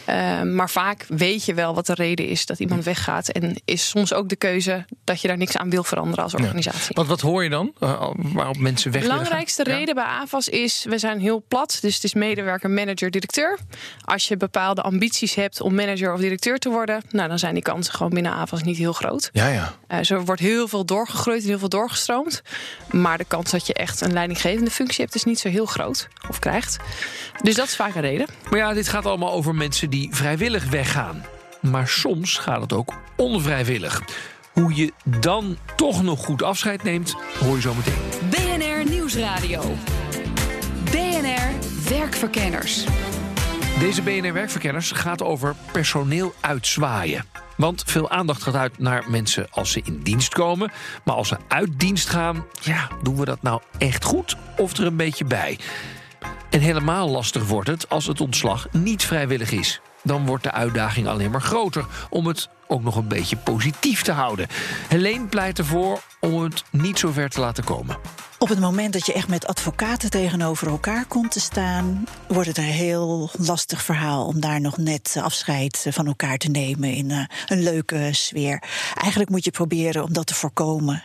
Ehm, 0.07 0.55
maar 0.55 0.71
vaak 0.71 1.05
weet 1.09 1.45
je 1.45 1.55
wel 1.55 1.75
wat 1.75 1.87
de 1.87 1.95
reden 1.95 2.29
is 2.29 2.47
dat 2.47 2.59
iemand 2.61 2.85
weggaat. 2.85 3.29
En 3.29 3.55
is 3.65 3.89
soms 3.89 4.13
ook 4.13 4.29
de 4.29 4.37
keuze 4.37 4.85
dat 5.05 5.21
je 5.21 5.29
daar 5.29 5.37
niks 5.37 5.57
aan 5.57 5.71
wil 5.71 5.85
veranderen 5.85 6.25
als 6.25 6.35
organisatie. 6.35 6.95
Wat, 6.95 7.07
wat 7.07 7.21
hoor 7.21 7.43
je 7.43 7.51
dan? 7.51 7.73
Uh, 7.81 8.11
waarop 8.17 8.57
mensen 8.57 8.93
weg 8.93 9.03
De 9.03 9.09
belangrijkste 9.09 9.65
Ja. 9.67 9.77
reden 9.77 9.95
bij 9.95 10.05
AFAS 10.05 10.49
is, 10.49 10.85
we 10.89 10.99
zijn 10.99 11.21
heel 11.21 11.45
plat. 11.49 11.79
Dus 11.81 11.95
het 11.95 12.05
is 12.05 12.15
medewerker, 12.15 12.71
manager, 12.71 13.11
directeur. 13.11 13.59
Als 14.05 14.29
je 14.29 14.37
bepaalde 14.37 14.83
ambities 14.83 15.35
hebt 15.35 15.61
om 15.61 15.75
manager 15.75 16.13
of 16.13 16.21
directeur 16.21 16.59
te 16.59 16.69
worden... 16.69 17.03
Nou, 17.11 17.29
dan 17.29 17.39
zijn 17.39 17.55
die 17.55 17.63
kansen 17.63 17.95
gewoon 17.95 18.13
binnen 18.13 18.33
AFAS 18.33 18.63
niet 18.63 18.77
heel 18.77 18.93
groot. 18.93 19.31
Ja, 19.33 19.49
ja. 19.49 19.75
Eh, 19.87 19.99
zo 20.03 20.21
wordt 20.21 20.41
heel 20.41 20.69
veel 20.69 20.85
doorgegroeid 20.85 21.43
en 21.43 21.49
heel 21.49 21.59
veel 21.59 21.69
doorgestroomd. 21.69 22.43
Maar 22.91 23.19
de 23.19 23.25
kans 23.25 23.51
dat 23.51 23.67
je 23.67 23.75
echt 23.75 24.01
een 24.01 24.13
leidinggevende 24.13 24.71
functie 24.71 25.05
hebt... 25.05 25.15
is 25.15 25.25
niet 25.25 25.39
zo 25.39 25.49
heel 25.49 25.67
groot, 25.67 26.09
of 26.29 26.39
krijgt. 26.39 26.77
Dus 27.43 27.55
dat 27.55 27.67
is 27.67 27.77
vaak 27.77 27.95
een 27.95 28.01
reden. 28.01 28.27
Maar 28.51 28.59
ja, 28.59 28.73
dit 28.73 28.89
gaat 28.89 29.07
allemaal 29.07 29.33
over 29.33 29.55
mensen 29.55 29.91
die 29.97 30.09
vrijwillig 30.11 30.71
weggaan. 30.71 31.25
Maar 31.61 31.89
soms 31.89 32.39
gaat 32.39 32.61
het 32.61 32.73
ook 32.73 32.95
onvrijwillig. 33.17 34.03
Hoe 34.53 34.75
je 34.75 34.93
dan 35.21 35.57
toch 35.77 36.03
nog 36.03 36.25
goed 36.25 36.43
afscheid 36.43 36.83
neemt, 36.83 37.15
hoor 37.41 37.55
je 37.55 37.61
zo 37.61 37.75
meteen. 37.75 37.95
BNR 38.31 38.91
Nieuwsradio. 38.91 39.63
BNR 40.85 41.51
Werkverkenners. 41.89 42.85
Deze 43.79 44.03
BNR 44.03 44.33
Werkverkenners 44.33 44.91
gaat 44.91 45.23
over 45.23 45.55
personeel 45.73 46.35
uitzwaaien. 46.41 47.25
Want 47.57 47.83
veel 47.87 48.11
aandacht 48.11 48.43
gaat 48.43 48.55
uit 48.55 48.79
naar 48.79 49.05
mensen 49.09 49.47
als 49.51 49.73
ze 49.73 49.81
in 49.85 50.01
dienst 50.03 50.35
komen. 50.35 50.71
Maar 51.05 51.15
als 51.15 51.29
ze 51.29 51.37
uit 51.49 51.81
dienst 51.81 52.09
gaan, 52.09 52.45
ja, 52.61 52.89
doen 53.03 53.17
we 53.17 53.25
dat 53.25 53.43
nou 53.43 53.61
echt 53.79 54.05
goed 54.05 54.37
of 54.57 54.77
er 54.77 54.87
een 54.87 54.97
beetje 54.97 55.25
bij? 55.25 55.59
En 56.51 56.61
helemaal 56.61 57.09
lastig 57.11 57.47
wordt 57.47 57.69
het 57.69 57.89
als 57.89 58.07
het 58.07 58.21
ontslag 58.21 58.69
niet 58.73 59.05
vrijwillig 59.05 59.51
is. 59.51 59.81
Dan 60.03 60.27
wordt 60.27 60.43
de 60.43 60.53
uitdaging 60.53 61.07
alleen 61.07 61.31
maar 61.31 61.43
groter 61.43 61.87
om 62.11 62.27
het 62.27 62.49
ook 62.67 62.83
nog 62.83 62.97
een 62.97 63.09
beetje 63.09 63.37
positief 63.37 64.03
te 64.03 64.13
houden. 64.13 64.47
Helene 64.89 65.27
pleit 65.27 65.59
ervoor 65.59 66.01
om 66.21 66.43
het 66.43 66.65
niet 66.71 66.99
zo 66.99 67.11
ver 67.13 67.29
te 67.29 67.41
laten 67.41 67.65
komen. 67.65 67.97
Op 68.47 68.53
het 68.53 68.61
moment 68.61 68.93
dat 68.93 69.07
je 69.07 69.13
echt 69.13 69.29
met 69.29 69.47
advocaten 69.47 70.11
tegenover 70.11 70.69
elkaar 70.69 71.05
komt 71.07 71.31
te 71.31 71.41
staan, 71.41 72.07
wordt 72.29 72.49
het 72.49 72.59
een 72.59 72.65
heel 72.65 73.31
lastig 73.39 73.83
verhaal 73.83 74.27
om 74.27 74.41
daar 74.41 74.61
nog 74.61 74.77
net 74.77 75.17
afscheid 75.23 75.87
van 75.91 76.07
elkaar 76.07 76.39
te 76.39 76.49
nemen 76.49 76.93
in 76.93 77.11
eh, 77.11 77.25
een 77.47 77.63
leuke 77.63 78.09
sfeer. 78.13 78.63
Eigenlijk 78.95 79.31
moet 79.31 79.45
je 79.45 79.51
proberen 79.51 80.03
om 80.03 80.13
dat 80.13 80.27
te 80.27 80.35
voorkomen. 80.35 81.05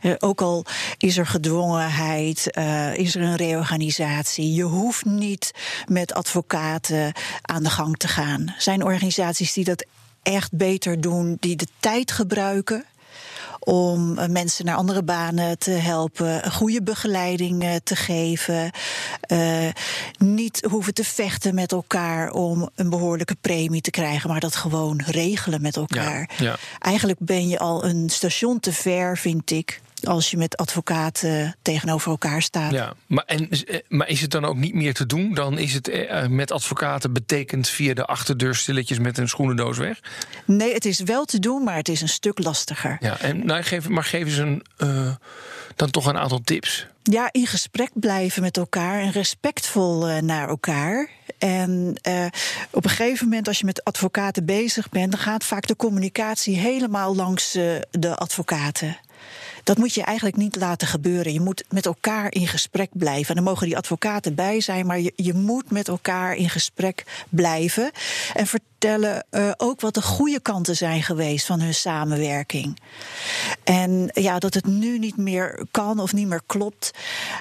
Eh, 0.00 0.12
ook 0.18 0.40
al 0.40 0.64
is 0.98 1.18
er 1.18 1.26
gedwongenheid, 1.26 2.50
eh, 2.50 2.96
is 2.96 3.14
er 3.14 3.22
een 3.22 3.36
reorganisatie, 3.36 4.54
je 4.54 4.64
hoeft 4.64 5.04
niet 5.04 5.52
met 5.86 6.14
advocaten 6.14 7.12
aan 7.42 7.62
de 7.62 7.70
gang 7.70 7.96
te 7.96 8.08
gaan. 8.08 8.40
Er 8.46 8.54
zijn 8.58 8.84
organisaties 8.84 9.52
die 9.52 9.64
dat 9.64 9.86
echt 10.22 10.52
beter 10.52 11.00
doen, 11.00 11.36
die 11.40 11.56
de 11.56 11.68
tijd 11.80 12.12
gebruiken 12.12 12.84
om 13.64 14.18
eh, 14.18 14.28
mensen 14.28 14.64
naar 14.64 14.76
andere 14.76 15.02
banen 15.02 15.58
te 15.58 15.70
helpen, 15.70 16.52
goede 16.52 16.82
begeleiding 16.82 17.62
eh, 17.62 17.74
te 17.84 17.96
geven, 17.96 18.70
eh, 19.20 19.68
niet 20.18 20.66
hoeven 20.70 20.94
te 20.94 21.04
vechten 21.04 21.54
met 21.54 21.72
elkaar 21.72 22.30
om 22.30 22.70
een 22.74 22.90
behoorlijke 22.90 23.36
premie 23.40 23.80
te 23.80 23.90
krijgen, 23.90 24.30
maar 24.30 24.40
dat 24.40 24.56
gewoon 24.56 25.02
regelen 25.06 25.62
met 25.62 25.76
elkaar. 25.76 26.30
ja. 26.38 26.56
Eigenlijk 26.78 27.20
ben 27.20 27.48
je 27.48 27.58
al 27.58 27.84
een 27.84 28.10
station 28.10 28.60
te 28.60 28.72
ver, 28.72 29.18
vind 29.18 29.50
ik. 29.50 29.80
Als 30.02 30.30
je 30.30 30.36
met 30.36 30.56
advocaten 30.56 31.56
tegenover 31.62 32.10
elkaar 32.10 32.42
staat. 32.42 32.72
Ja, 32.72 32.94
maar, 33.06 33.24
en, 33.26 33.48
eh, 33.50 33.78
maar 33.88 34.08
is 34.08 34.20
het 34.20 34.30
dan 34.30 34.44
ook 34.44 34.56
niet 34.56 34.74
meer 34.74 34.94
te 34.94 35.06
doen? 35.06 35.34
Dan 35.34 35.58
is 35.58 35.74
het 35.74 35.88
eh, 35.88 36.26
met 36.26 36.50
advocaten 36.50 37.12
betekend 37.12 37.68
via 37.68 37.94
de 37.94 38.04
achterdeur 38.04 38.54
stilletjes 38.54 38.98
met 38.98 39.18
een 39.18 39.28
schoenendoos 39.28 39.78
weg. 39.78 40.00
Nee, 40.44 40.74
het 40.74 40.84
is 40.84 41.00
wel 41.00 41.24
te 41.24 41.38
doen, 41.38 41.64
maar 41.64 41.76
het 41.76 41.88
is 41.88 42.00
een 42.00 42.08
stuk 42.08 42.38
lastiger. 42.38 42.96
Ja, 43.00 43.18
en, 43.18 43.46
nou, 43.46 43.62
geef, 43.62 43.88
maar 43.88 44.04
geef 44.04 44.24
eens 44.24 44.36
een, 44.36 44.64
eh, 44.76 45.14
dan 45.76 45.90
toch 45.90 46.06
een 46.06 46.18
aantal 46.18 46.40
tips. 46.44 46.86
Ja, 47.02 47.28
in 47.32 47.46
gesprek 47.46 47.90
blijven 47.94 48.42
met 48.42 48.56
elkaar 48.56 49.00
en 49.00 49.10
respectvol 49.10 50.08
eh, 50.08 50.22
naar 50.22 50.48
elkaar. 50.48 51.08
En 51.38 51.94
eh, 52.02 52.26
op 52.70 52.84
een 52.84 52.90
gegeven 52.90 53.28
moment, 53.28 53.48
als 53.48 53.58
je 53.58 53.64
met 53.64 53.84
advocaten 53.84 54.44
bezig 54.44 54.88
bent, 54.88 55.10
dan 55.10 55.20
gaat 55.20 55.44
vaak 55.44 55.66
de 55.66 55.76
communicatie 55.76 56.56
helemaal 56.56 57.14
langs 57.14 57.54
eh, 57.54 57.64
de 57.90 58.16
advocaten. 58.16 58.96
Dat 59.64 59.78
moet 59.78 59.94
je 59.94 60.02
eigenlijk 60.02 60.36
niet 60.36 60.56
laten 60.56 60.88
gebeuren. 60.88 61.32
Je 61.32 61.40
moet 61.40 61.64
met 61.68 61.86
elkaar 61.86 62.32
in 62.32 62.48
gesprek 62.48 62.90
blijven. 62.92 63.28
En 63.28 63.34
dan 63.34 63.44
mogen 63.44 63.66
die 63.66 63.76
advocaten 63.76 64.34
bij 64.34 64.60
zijn, 64.60 64.86
maar 64.86 65.00
je, 65.00 65.12
je 65.16 65.34
moet 65.34 65.70
met 65.70 65.88
elkaar 65.88 66.34
in 66.34 66.50
gesprek 66.50 67.24
blijven. 67.28 67.90
En 68.34 68.46
vertellen 68.46 69.26
eh, 69.30 69.50
ook 69.56 69.80
wat 69.80 69.94
de 69.94 70.02
goede 70.02 70.40
kanten 70.40 70.76
zijn 70.76 71.02
geweest 71.02 71.46
van 71.46 71.60
hun 71.60 71.74
samenwerking. 71.74 72.78
En 73.64 74.10
ja, 74.12 74.38
dat 74.38 74.54
het 74.54 74.66
nu 74.66 74.98
niet 74.98 75.16
meer 75.16 75.66
kan 75.70 75.98
of 75.98 76.12
niet 76.12 76.28
meer 76.28 76.42
klopt. 76.46 76.90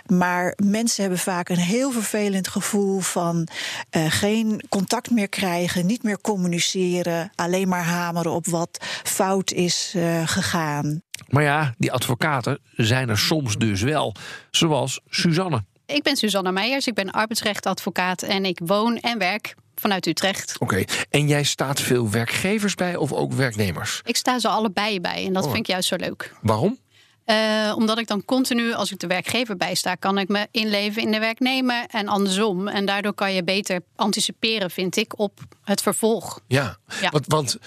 Maar 0.06 0.54
mensen 0.64 1.02
hebben 1.02 1.20
vaak 1.20 1.50
een 1.50 1.58
heel 1.58 1.92
vervelend 1.92 2.48
gevoel 2.48 3.00
van 3.00 3.48
eh, 3.90 4.06
geen 4.08 4.64
contact 4.70 5.10
meer 5.12 5.30
krijgen, 5.30 5.86
niet 5.86 6.04
meer 6.04 6.22
communiceren, 6.22 7.32
alleen 7.36 7.68
maar 7.68 7.84
hameren 7.84 8.32
op 8.32 8.46
wat 8.46 8.78
fout 9.04 9.52
is 9.52 9.94
eh, 9.96 10.28
gegaan. 10.28 11.02
Maar 11.32 11.44
ja, 11.44 11.74
die 11.78 11.92
advocaten 11.92 12.60
zijn 12.76 13.10
er 13.10 13.18
soms 13.18 13.58
dus 13.58 13.82
wel. 13.82 14.16
Zoals 14.52 15.00
Suzanne. 15.10 15.64
Ik 15.86 16.04
ben 16.04 16.16
Suzanne 16.16 16.52
Meijers, 16.52 16.88
ik 16.88 16.94
ben 16.94 17.12
arbeidsrechtadvocaat 17.12 18.22
en 18.22 18.46
ik 18.46 18.60
woon 18.66 18.98
en 18.98 19.18
werk 19.18 19.56
vanuit 19.76 20.06
Utrecht. 20.06 20.56
Oké, 20.60 20.84
en 21.10 21.28
jij 21.28 21.44
staat 21.44 21.80
veel 21.82 22.10
werkgevers 22.10 22.76
bij 22.76 22.96
of 22.96 23.12
ook 23.14 23.34
werknemers? 23.34 24.02
Ik 24.06 24.16
sta 24.16 24.40
ze 24.40 24.48
allebei 24.48 25.02
bij 25.02 25.26
en 25.26 25.34
dat 25.34 25.44
Oh. 25.46 25.52
vind 25.52 25.68
ik 25.68 25.72
juist 25.72 25.88
zo 25.88 25.96
leuk. 25.96 26.34
Waarom? 26.42 26.80
Eh, 27.26 27.74
omdat 27.76 27.98
ik 27.98 28.08
dan 28.08 28.26
continu, 28.26 28.74
als 28.74 28.92
ik 28.92 29.00
de 29.00 29.08
werkgever 29.08 29.58
bijsta, 29.58 29.96
kan 29.96 30.18
ik 30.18 30.28
me 30.28 30.48
inleven 30.52 31.02
in 31.02 31.12
de 31.12 31.20
werknemer 31.20 31.86
en 31.88 32.08
andersom. 32.08 32.68
En 32.68 32.86
daardoor 32.86 33.14
kan 33.14 33.34
je 33.34 33.44
beter 33.44 33.82
anticiperen, 33.96 34.72
vind 34.72 34.96
ik, 34.98 35.20
op 35.20 35.40
het 35.64 35.82
vervolg. 35.82 36.40
Ja, 36.48 36.78
Ja. 37.02 37.10
want, 37.10 37.26
want 37.28 37.58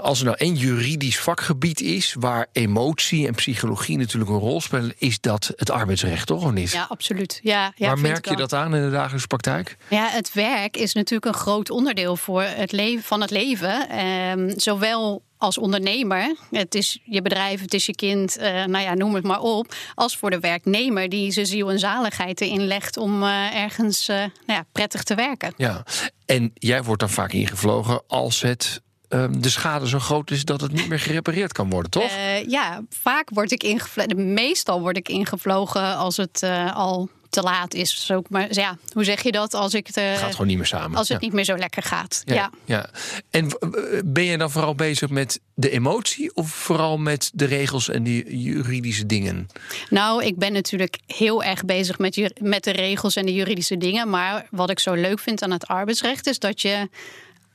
als 0.00 0.18
er 0.18 0.24
nou 0.24 0.36
één 0.36 0.54
juridisch 0.54 1.18
vakgebied 1.18 1.80
is 1.80 2.14
waar 2.18 2.46
emotie 2.52 3.26
en 3.26 3.34
psychologie 3.34 3.96
natuurlijk 3.96 4.30
een 4.30 4.38
rol 4.38 4.60
spelen, 4.60 4.94
is 4.98 5.20
dat 5.20 5.52
het 5.56 5.70
arbeidsrecht, 5.70 6.26
toch 6.26 6.44
of 6.44 6.52
niet? 6.52 6.70
Ja, 6.70 6.86
absoluut. 6.88 7.40
Ja, 7.42 7.72
ja, 7.76 7.86
waar 7.86 7.98
merk 7.98 8.28
je 8.28 8.36
dat 8.36 8.52
aan 8.52 8.74
in 8.74 8.82
de 8.82 8.90
dagelijkse 8.90 9.26
praktijk? 9.26 9.76
Ja, 9.88 10.08
het 10.08 10.32
werk 10.32 10.76
is 10.76 10.94
natuurlijk 10.94 11.34
een 11.34 11.40
groot 11.40 11.70
onderdeel 11.70 12.16
voor 12.16 12.42
het 12.42 12.72
leven, 12.72 13.04
van 13.04 13.20
het 13.20 13.30
leven. 13.30 13.88
Ehm, 13.88 14.52
zowel 14.56 15.22
als 15.38 15.58
ondernemer, 15.58 16.36
het 16.50 16.74
is 16.74 16.98
je 17.04 17.22
bedrijf, 17.22 17.60
het 17.60 17.74
is 17.74 17.86
je 17.86 17.94
kind, 17.94 18.36
eh, 18.36 18.64
nou 18.64 18.84
ja, 18.84 18.94
noem 18.94 19.14
het 19.14 19.24
maar 19.24 19.40
op. 19.40 19.74
Als 19.94 20.16
voor 20.16 20.30
de 20.30 20.40
werknemer 20.40 21.08
die 21.08 21.30
zijn 21.30 21.46
ziel 21.46 21.70
en 21.70 21.78
zaligheid 21.78 22.40
erin 22.40 22.66
legt 22.66 22.96
om 22.96 23.22
eh, 23.22 23.54
ergens 23.54 24.08
eh, 24.08 24.16
nou 24.16 24.30
ja, 24.46 24.64
prettig 24.72 25.02
te 25.02 25.14
werken. 25.14 25.52
Ja, 25.56 25.84
en 26.26 26.50
jij 26.54 26.82
wordt 26.82 27.00
dan 27.00 27.10
vaak 27.10 27.32
ingevlogen 27.32 28.02
als 28.06 28.42
het 28.42 28.82
ehm, 29.08 29.40
de 29.40 29.48
schade 29.48 29.88
zo 29.88 29.98
groot 29.98 30.30
is 30.30 30.44
dat 30.44 30.60
het 30.60 30.72
niet 30.72 30.88
meer 30.88 31.00
gerepareerd 31.00 31.52
kan 31.52 31.70
worden, 31.70 31.90
toch? 31.90 32.02
Eh, 32.10 32.44
ja, 32.48 32.82
vaak 32.90 33.28
word 33.32 33.52
ik 33.52 33.62
ingevlogen. 33.62 34.32
Meestal 34.34 34.80
word 34.80 34.96
ik 34.96 35.08
ingevlogen 35.08 35.96
als 35.96 36.16
het 36.16 36.42
eh, 36.42 36.76
al 36.76 37.08
te 37.30 37.42
laat 37.42 37.74
is. 37.74 38.06
Zo, 38.06 38.22
maar 38.28 38.54
ja, 38.54 38.76
hoe 38.92 39.04
zeg 39.04 39.22
je 39.22 39.32
dat 39.32 39.54
als 39.54 39.74
ik 39.74 39.86
het, 39.86 39.96
gaat 40.18 40.30
gewoon 40.30 40.46
niet 40.46 40.56
meer 40.56 40.66
samen. 40.66 40.98
als 40.98 41.08
het 41.08 41.20
Ja. 41.20 41.24
niet 41.26 41.34
meer 41.34 41.44
zo 41.44 41.56
lekker 41.56 41.82
gaat? 41.82 42.22
Ja. 42.24 42.34
Ja, 42.34 42.50
ja. 42.64 42.90
En 43.30 43.48
eh, 43.50 43.70
ben 44.04 44.24
je 44.24 44.38
dan 44.38 44.50
vooral 44.50 44.74
bezig 44.74 45.10
met 45.10 45.40
de 45.54 45.70
emotie 45.70 46.34
of 46.34 46.50
vooral 46.50 46.98
met 46.98 47.30
de 47.34 47.44
regels 47.44 47.88
en 47.88 48.02
die 48.02 48.38
juridische 48.42 49.06
dingen? 49.06 49.46
Nou, 49.90 50.24
ik 50.24 50.36
ben 50.36 50.52
natuurlijk 50.52 50.98
heel 51.06 51.42
erg 51.44 51.64
bezig 51.64 51.98
met, 51.98 52.32
met 52.40 52.64
de 52.64 52.70
regels 52.72 53.16
en 53.16 53.26
de 53.26 53.34
juridische 53.34 53.76
dingen. 53.76 54.10
Maar 54.10 54.46
wat 54.50 54.70
ik 54.70 54.78
zo 54.78 54.94
leuk 54.94 55.18
vind 55.18 55.42
aan 55.42 55.50
het 55.50 55.66
arbeidsrecht 55.66 56.26
is 56.26 56.38
dat 56.38 56.62
je 56.62 56.88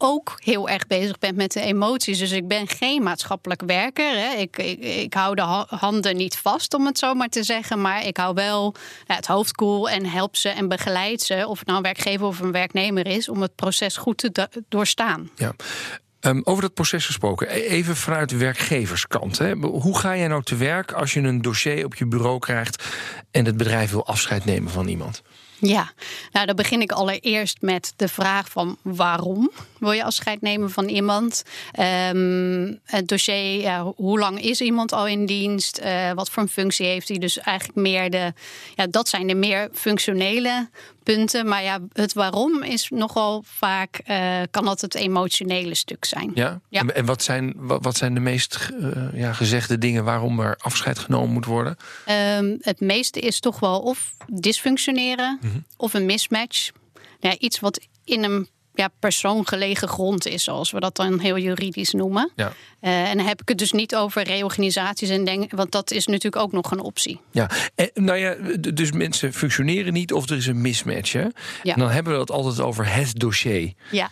ook 0.04 0.40
heel 0.44 0.70
erg 0.70 0.88
bezig 0.88 1.20
bent 1.20 1.36
met 1.36 1.52
de 1.52 1.62
emoties. 1.62 2.20
Dus 2.20 2.32
ik 2.32 2.48
ben 2.48 2.68
geen 2.68 3.04
maatschappelijk 3.04 3.62
werker. 3.66 4.18
Hè. 4.18 4.36
Ik, 4.36 4.58
ik, 4.58 4.80
ik 4.84 5.14
hou 5.14 5.36
de 5.36 5.42
ha- 5.42 5.66
handen 5.70 6.16
niet 6.16 6.38
vast, 6.38 6.74
om 6.74 6.86
het 6.86 6.98
zo 6.98 7.14
maar 7.14 7.30
te 7.30 7.44
zeggen. 7.44 7.82
Maar 7.82 8.06
ik 8.06 8.18
hou 8.18 8.34
wel 8.34 8.62
nou, 9.08 9.20
het 9.20 9.28
hoofd 9.28 9.56
koel 9.56 9.90
en 9.90 10.06
help 10.06 10.36
ze 10.36 10.50
en 10.50 10.68
begeleid 10.68 11.22
ze. 11.22 11.46
Of 11.48 11.58
het 11.58 11.68
nou 11.68 11.78
een 11.78 11.84
werkgever 11.84 12.26
of 12.26 12.40
een 12.40 12.52
werknemer 12.52 13.08
is, 13.08 13.30
om 13.30 13.42
het 13.42 13.56
proces 13.56 13.98
goed 13.98 14.18
te 14.18 14.32
do- 14.32 14.62
doorstaan. 14.70 15.30
Ja. 15.36 15.54
Ehm, 16.20 16.42
over 16.44 16.62
dat 16.62 16.74
proces 16.74 17.06
gesproken, 17.06 17.48
e- 17.56 17.60
even 17.60 17.96
vanuit 17.96 18.38
werkgeverskant. 18.38 19.38
Hè. 19.38 19.54
Hoe 19.56 19.98
ga 19.98 20.18
jij 20.18 20.28
nou 20.28 20.44
te 20.44 20.56
werk 20.56 20.92
als 20.92 21.14
je 21.14 21.20
een 21.20 21.42
dossier 21.42 21.86
op 21.86 21.96
je 21.96 22.06
bureau 22.08 22.40
krijgt 22.40 22.84
en 23.32 23.46
het 23.46 23.58
bedrijf 23.58 23.92
wil 23.92 24.06
afscheid 24.06 24.46
nemen 24.46 24.72
van 24.72 24.88
iemand? 24.88 25.22
Ja, 25.66 25.92
nou 26.32 26.46
dan 26.46 26.56
begin 26.56 26.82
ik 26.82 26.92
allereerst 26.92 27.58
met 27.62 27.94
de 27.96 28.08
vraag 28.08 28.50
van 28.50 28.78
waarom 28.82 29.52
wil 29.80 29.92
je 29.92 30.04
afscheid 30.04 30.42
nemen 30.42 30.72
van 30.72 30.88
iemand? 30.88 31.44
Ehm, 31.72 32.74
het 32.86 33.08
dossier, 33.08 33.80
hoe 33.80 34.20
lang 34.20 34.42
is 34.42 34.62
iemand 34.62 34.92
al 34.92 35.08
in 35.08 35.26
dienst? 35.26 35.78
Eh, 35.78 36.12
wat 36.12 36.30
voor 36.30 36.44
een 36.44 36.50
functie 36.50 36.86
heeft 36.86 37.08
hij? 37.08 37.18
Dus 37.18 37.38
eigenlijk 37.38 37.78
meer 37.78 38.10
de, 38.10 38.34
ja, 38.76 38.88
dat 38.88 39.10
zijn 39.10 39.28
de 39.28 39.36
meer 39.36 39.70
functionele 39.74 40.70
punten. 41.04 41.48
Maar 41.48 41.64
ja, 41.64 41.80
het 41.94 42.14
waarom 42.14 42.64
is 42.64 42.90
nogal 42.90 43.44
vaak, 43.46 44.02
eh, 44.06 44.42
kan 44.52 44.66
dat 44.66 44.82
het 44.82 44.96
emotionele 44.96 45.76
stuk 45.76 46.06
zijn. 46.06 46.32
Ja? 46.34 46.62
Ja. 46.70 46.80
En, 46.80 46.96
en 46.96 47.06
wat, 47.06 47.24
zijn, 47.24 47.54
wat, 47.56 47.84
wat 47.84 47.98
zijn 47.98 48.14
de 48.14 48.20
meest 48.20 48.72
eh, 48.82 48.90
ja, 49.14 49.34
gezegde 49.34 49.78
dingen 49.78 50.04
waarom 50.04 50.40
er 50.40 50.58
afscheid 50.60 51.00
genomen 51.00 51.34
moet 51.34 51.46
worden? 51.46 51.78
Ehm, 52.06 52.56
het 52.60 52.80
meeste 52.80 53.20
is 53.20 53.40
toch 53.40 53.60
wel 53.60 53.80
of 53.80 54.14
dysfunctioneren 54.28 55.40
of 55.78 55.94
een 55.94 56.06
mismatch. 56.06 56.72
Ja, 57.20 57.38
iets 57.38 57.60
wat 57.60 57.80
in 58.04 58.24
een 58.24 58.48
ja, 58.74 58.90
persoon 59.00 59.48
gelegen 59.48 59.88
grond 59.88 60.28
is, 60.28 60.44
zoals 60.44 60.72
we 60.72 60.80
dat 60.80 60.96
dan 60.96 61.20
heel 61.20 61.38
juridisch 61.38 61.92
noemen. 61.92 62.32
Ja. 62.36 62.54
Eh, 62.80 63.10
en 63.10 63.18
dan 63.18 63.26
heb 63.26 63.42
ik 63.42 63.50
het 63.50 63.58
dus 63.58 63.72
niet 63.72 63.96
over 63.96 64.24
reorganisaties 64.24 65.10
en 65.10 65.26
denk, 65.26 65.52
want 65.52 65.72
dat 65.72 65.92
is 65.92 66.06
natuurlijk 66.08 66.44
ook 66.44 66.52
nog 66.52 66.72
een 66.72 66.80
optie. 66.80 67.20
Ja, 67.32 67.50
en, 67.76 67.90
nou 67.94 68.18
ja, 68.18 68.36
dus 68.74 68.92
mensen 68.92 69.34
functioneren 69.34 69.94
niet 69.94 70.14
of 70.14 70.30
er 70.30 70.38
is 70.38 70.48
een 70.48 70.62
mismatch. 70.62 71.12
Hè? 71.14 71.28
Ja. 71.64 71.74
En 71.74 71.80
dan 71.80 71.90
hebben 71.90 72.14
we 72.14 72.20
het 72.20 72.32
altijd 72.32 72.60
over 72.60 72.94
het 72.94 73.20
dossier. 73.20 73.74
Ja, 73.92 74.10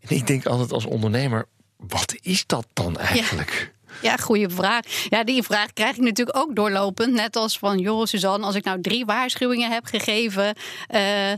En 0.00 0.16
ik 0.16 0.26
denk 0.26 0.46
altijd 0.46 0.72
als 0.72 0.84
ondernemer, 0.84 1.46
wat 1.76 2.14
is 2.20 2.46
dat 2.46 2.66
dan 2.72 2.98
eigenlijk? 2.98 3.72
ja 4.02 4.16
goede 4.16 4.50
vraag. 4.50 4.84
Ja, 5.08 5.24
die 5.24 5.42
vraag 5.42 5.72
krijg 5.72 5.96
ik 5.96 6.02
natuurlijk 6.02 6.36
ook 6.36 6.56
doorlopend. 6.56 7.12
Net 7.12 7.36
als 7.36 7.58
van, 7.58 7.78
joh, 7.78 8.04
Suzanne, 8.06 8.46
als 8.46 8.54
ik 8.54 8.64
nou 8.64 8.80
drie 8.80 9.04
waarschuwingen 9.04 9.70
heb 9.70 9.84
gegeven. 9.84 10.54
eh, 10.88 11.32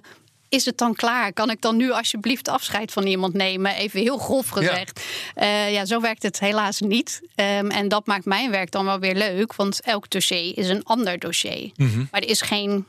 is 0.53 0.65
het 0.65 0.79
dan 0.79 0.95
klaar? 0.95 1.33
Kan 1.33 1.51
ik 1.51 1.61
dan 1.61 1.77
nu 1.77 1.91
alsjeblieft 1.93 2.49
afscheid 2.49 2.93
van 2.93 3.07
iemand 3.07 3.35
nemen? 3.35 3.75
Even 3.75 4.01
heel 4.01 4.19
grof 4.19 4.49
gezegd. 4.49 5.05
Ja, 5.35 5.65
ja 5.67 5.85
zo 5.85 6.01
werkt 6.01 6.23
het 6.23 6.39
helaas 6.41 6.81
niet. 6.81 7.23
Ehm, 7.35 7.67
en 7.71 7.89
dat 7.89 8.07
maakt 8.07 8.25
mijn 8.25 8.51
werk 8.51 8.71
dan 8.71 8.85
wel 8.85 8.99
weer 8.99 9.15
leuk. 9.15 9.55
Want 9.55 9.81
elk 9.81 10.11
dossier 10.11 10.59
is 10.59 10.69
een 10.69 10.85
ander 10.85 11.19
dossier. 11.19 11.71
Mhm. 11.77 11.99
Maar 12.11 12.21
er 12.21 12.29
is 12.29 12.41
geen 12.41 12.85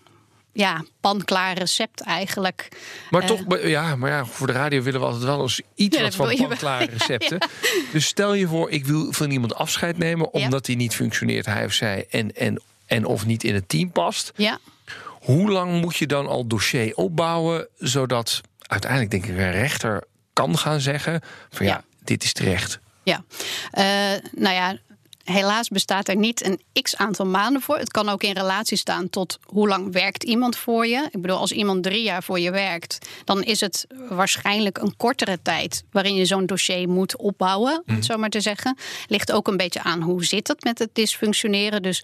ja, 0.53 0.83
panklaar 1.01 1.57
recept 1.57 2.01
eigenlijk. 2.01 2.67
Maar 3.09 3.21
Eh. 3.21 3.27
toch, 3.27 3.45
maar- 3.45 3.67
ja, 3.67 3.95
maar 3.95 4.09
ja, 4.09 4.25
voor 4.25 4.47
de 4.47 4.53
radio 4.53 4.81
willen 4.81 4.99
we 4.99 5.05
altijd 5.05 5.23
wel 5.23 5.41
eens 5.41 5.61
iets 5.75 5.97
Ja, 5.97 6.03
wat 6.03 6.15
van 6.15 6.27
wil 6.27 6.37
je 6.37 6.47
wel. 6.47 6.57
klare 6.57 6.85
recepten. 6.97 7.37
Dus 7.91 8.05
stel 8.05 8.33
je 8.33 8.47
voor, 8.47 8.69
ik 8.69 8.85
wil 8.85 9.11
van 9.11 9.31
iemand 9.31 9.55
afscheid 9.55 9.97
nemen 9.97 10.33
omdat 10.33 10.65
hij 10.67 10.75
niet 10.75 10.95
functioneert, 10.95 11.45
hij 11.45 11.65
of 11.65 11.73
zij, 11.73 12.05
en, 12.09 12.35
en, 12.35 12.61
en 12.85 13.05
of 13.05 13.25
niet 13.25 13.43
in 13.43 13.53
het 13.53 13.69
team 13.69 13.91
past. 13.91 14.31
Ja. 14.35 14.59
Hoe 15.23 15.51
lang 15.51 15.81
moet 15.81 15.95
je 15.95 16.07
dan 16.07 16.27
al 16.27 16.47
dossier 16.47 16.95
opbouwen, 16.95 17.67
zodat 17.77 18.41
uiteindelijk 18.61 19.11
denk 19.11 19.23
ik 19.25 19.29
een 19.29 19.51
rechter 19.51 20.03
kan 20.33 20.57
gaan 20.57 20.79
zeggen 20.81 21.21
van 21.49 21.65
ja, 21.65 21.71
Ja. 21.71 21.83
dit 22.03 22.23
is 22.23 22.33
terecht. 22.33 22.79
Ja, 23.03 23.23
Eh, 23.71 23.83
nou 24.31 24.55
ja, 24.55 24.77
helaas 25.23 25.67
bestaat 25.69 26.07
er 26.07 26.15
niet 26.15 26.45
een 26.45 26.61
x 26.81 26.95
aantal 26.95 27.25
maanden 27.25 27.61
voor. 27.61 27.77
Het 27.77 27.91
kan 27.91 28.09
ook 28.09 28.23
in 28.23 28.33
relatie 28.33 28.77
staan 28.77 29.09
tot 29.09 29.39
hoe 29.43 29.67
lang 29.67 29.91
werkt 29.93 30.23
iemand 30.23 30.57
voor 30.57 30.87
je. 30.87 31.07
Ik 31.11 31.21
bedoel, 31.21 31.37
als 31.37 31.51
iemand 31.51 31.83
drie 31.83 32.03
jaar 32.03 32.23
voor 32.23 32.39
je 32.39 32.51
werkt, 32.51 32.97
dan 33.25 33.43
is 33.43 33.59
het 33.59 33.87
waarschijnlijk 34.09 34.77
een 34.77 34.95
kortere 34.97 35.39
tijd 35.41 35.83
waarin 35.91 36.15
je 36.15 36.25
zo'n 36.25 36.45
dossier 36.45 36.89
moet 36.89 37.17
opbouwen, 37.17 37.83
om 37.85 37.95
het 37.95 38.05
zo 38.05 38.17
maar 38.17 38.29
te 38.29 38.41
zeggen. 38.41 38.77
Ligt 39.07 39.31
ook 39.31 39.47
een 39.47 39.57
beetje 39.57 39.83
aan 39.83 40.01
hoe 40.01 40.25
zit 40.25 40.47
het 40.47 40.63
met 40.63 40.79
het 40.79 40.89
dysfunctioneren. 40.93 41.81
Dus 41.81 42.03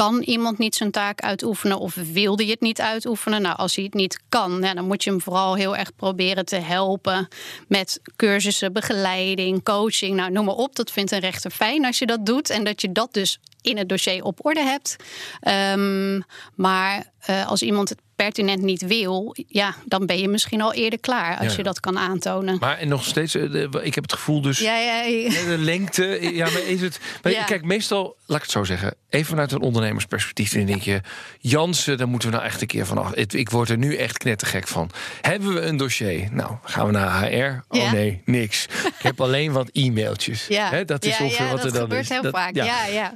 kan 0.00 0.22
iemand 0.22 0.58
niet 0.58 0.74
zijn 0.74 0.90
taak 0.90 1.20
uitoefenen 1.20 1.78
of 1.78 1.94
wilde 1.94 2.44
je 2.44 2.50
het 2.50 2.60
niet 2.60 2.80
uitoefenen? 2.80 3.42
Nou, 3.42 3.56
als 3.56 3.74
hij 3.74 3.84
het 3.84 3.94
niet 3.94 4.20
kan, 4.28 4.60
dan 4.60 4.84
moet 4.84 5.04
je 5.04 5.10
hem 5.10 5.20
vooral 5.20 5.54
heel 5.54 5.76
erg 5.76 5.94
proberen 5.94 6.44
te 6.44 6.56
helpen 6.56 7.28
met 7.68 8.00
cursussen, 8.16 8.72
begeleiding, 8.72 9.64
coaching. 9.64 10.16
Nou, 10.16 10.30
noem 10.30 10.44
maar 10.44 10.54
op. 10.54 10.76
Dat 10.76 10.90
vindt 10.90 11.10
een 11.10 11.18
rechter 11.18 11.50
fijn 11.50 11.84
als 11.84 11.98
je 11.98 12.06
dat 12.06 12.26
doet 12.26 12.50
en 12.50 12.64
dat 12.64 12.80
je 12.80 12.92
dat 12.92 13.12
dus 13.12 13.38
in 13.60 13.78
het 13.78 13.88
dossier 13.88 14.24
op 14.24 14.44
orde 14.44 14.62
hebt. 14.62 14.96
Ehm, 15.40 16.20
maar 16.54 17.12
eh, 17.20 17.46
als 17.46 17.62
iemand 17.62 17.88
het 17.88 18.00
pertinent 18.24 18.62
niet 18.62 18.86
wil, 18.86 19.36
ja, 19.48 19.74
dan 19.84 20.06
ben 20.06 20.18
je 20.18 20.28
misschien 20.28 20.60
al 20.60 20.72
eerder 20.74 21.00
klaar 21.00 21.38
als 21.38 21.50
Ja. 21.50 21.56
je 21.56 21.62
dat 21.62 21.80
kan 21.80 21.98
aantonen. 21.98 22.56
Maar 22.60 22.78
en 22.78 22.88
nog 22.88 23.04
steeds, 23.04 23.34
eh, 23.34 23.64
ik 23.82 23.94
heb 23.94 24.02
het 24.04 24.12
gevoel 24.12 24.40
dus. 24.40 24.58
ja, 24.58 24.76
ja, 24.78 25.02
ja. 25.02 25.28
De 25.28 25.56
lengte, 25.58 26.18
ja, 26.34 26.50
maar 26.50 26.62
is 26.62 26.80
het. 26.80 27.00
Maar. 27.22 27.32
Kijk, 27.32 27.64
meestal, 27.64 28.16
laat 28.26 28.36
ik 28.36 28.42
het 28.42 28.52
zo 28.52 28.64
zeggen, 28.64 28.94
even 29.08 29.26
vanuit 29.26 29.52
een 29.52 29.60
ondernemersperspectief, 29.60 30.52
dan 30.52 30.64
denk 30.64 30.82
je, 30.82 31.00
Jansen, 31.38 31.98
daar 31.98 32.08
moeten 32.08 32.28
we 32.30 32.34
nou 32.34 32.46
echt 32.48 32.60
een 32.60 32.66
keer 32.66 32.86
vanaf. 32.86 33.14
Ik, 33.14 33.32
ik 33.32 33.50
word 33.50 33.68
er 33.68 33.78
nu 33.78 33.96
echt 33.96 34.18
knettergek 34.18 34.68
van. 34.68 34.90
Hebben 35.20 35.54
we 35.54 35.60
een 35.60 35.76
dossier? 35.76 36.28
Nou, 36.32 36.56
gaan 36.62 36.86
we 36.86 36.92
naar 36.92 37.24
HR? 37.28 37.64
Oh 37.68 37.92
nee, 37.92 38.22
niks. 38.24 38.64
Ik 38.86 39.02
heb 39.02 39.20
alleen 39.20 39.52
wat 39.52 39.68
e-mailtjes. 39.72 40.46
Ja, 40.46 40.84
dat 40.84 41.04
is 41.04 41.18
ongeveer 41.20 41.44
ja, 41.46 41.50
wat 41.52 41.56
dat 41.62 41.66
er 41.66 41.72
dan 41.72 41.80
gebeurt 41.82 42.02
is. 42.02 42.08
heel 42.08 42.22
Dat- 42.22 42.34
vaak. 42.34 42.54
ja. 42.54 42.86
Ja, 42.86 43.12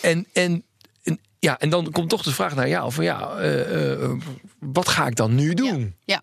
en, 0.00 0.26
en, 0.32 0.64
ja, 1.40 1.58
en 1.58 1.68
dan 1.68 1.90
komt 1.90 2.08
toch 2.08 2.22
de 2.22 2.32
vraag 2.32 2.54
naar 2.54 2.68
jou: 2.68 2.92
van 2.92 3.04
ja, 3.04 3.36
eh, 3.36 3.92
eh, 3.92 4.10
wat 4.58 4.88
ga 4.88 5.06
ik 5.06 5.16
dan 5.16 5.34
nu 5.34 5.54
doen? 5.54 5.94
Ja. 6.04 6.22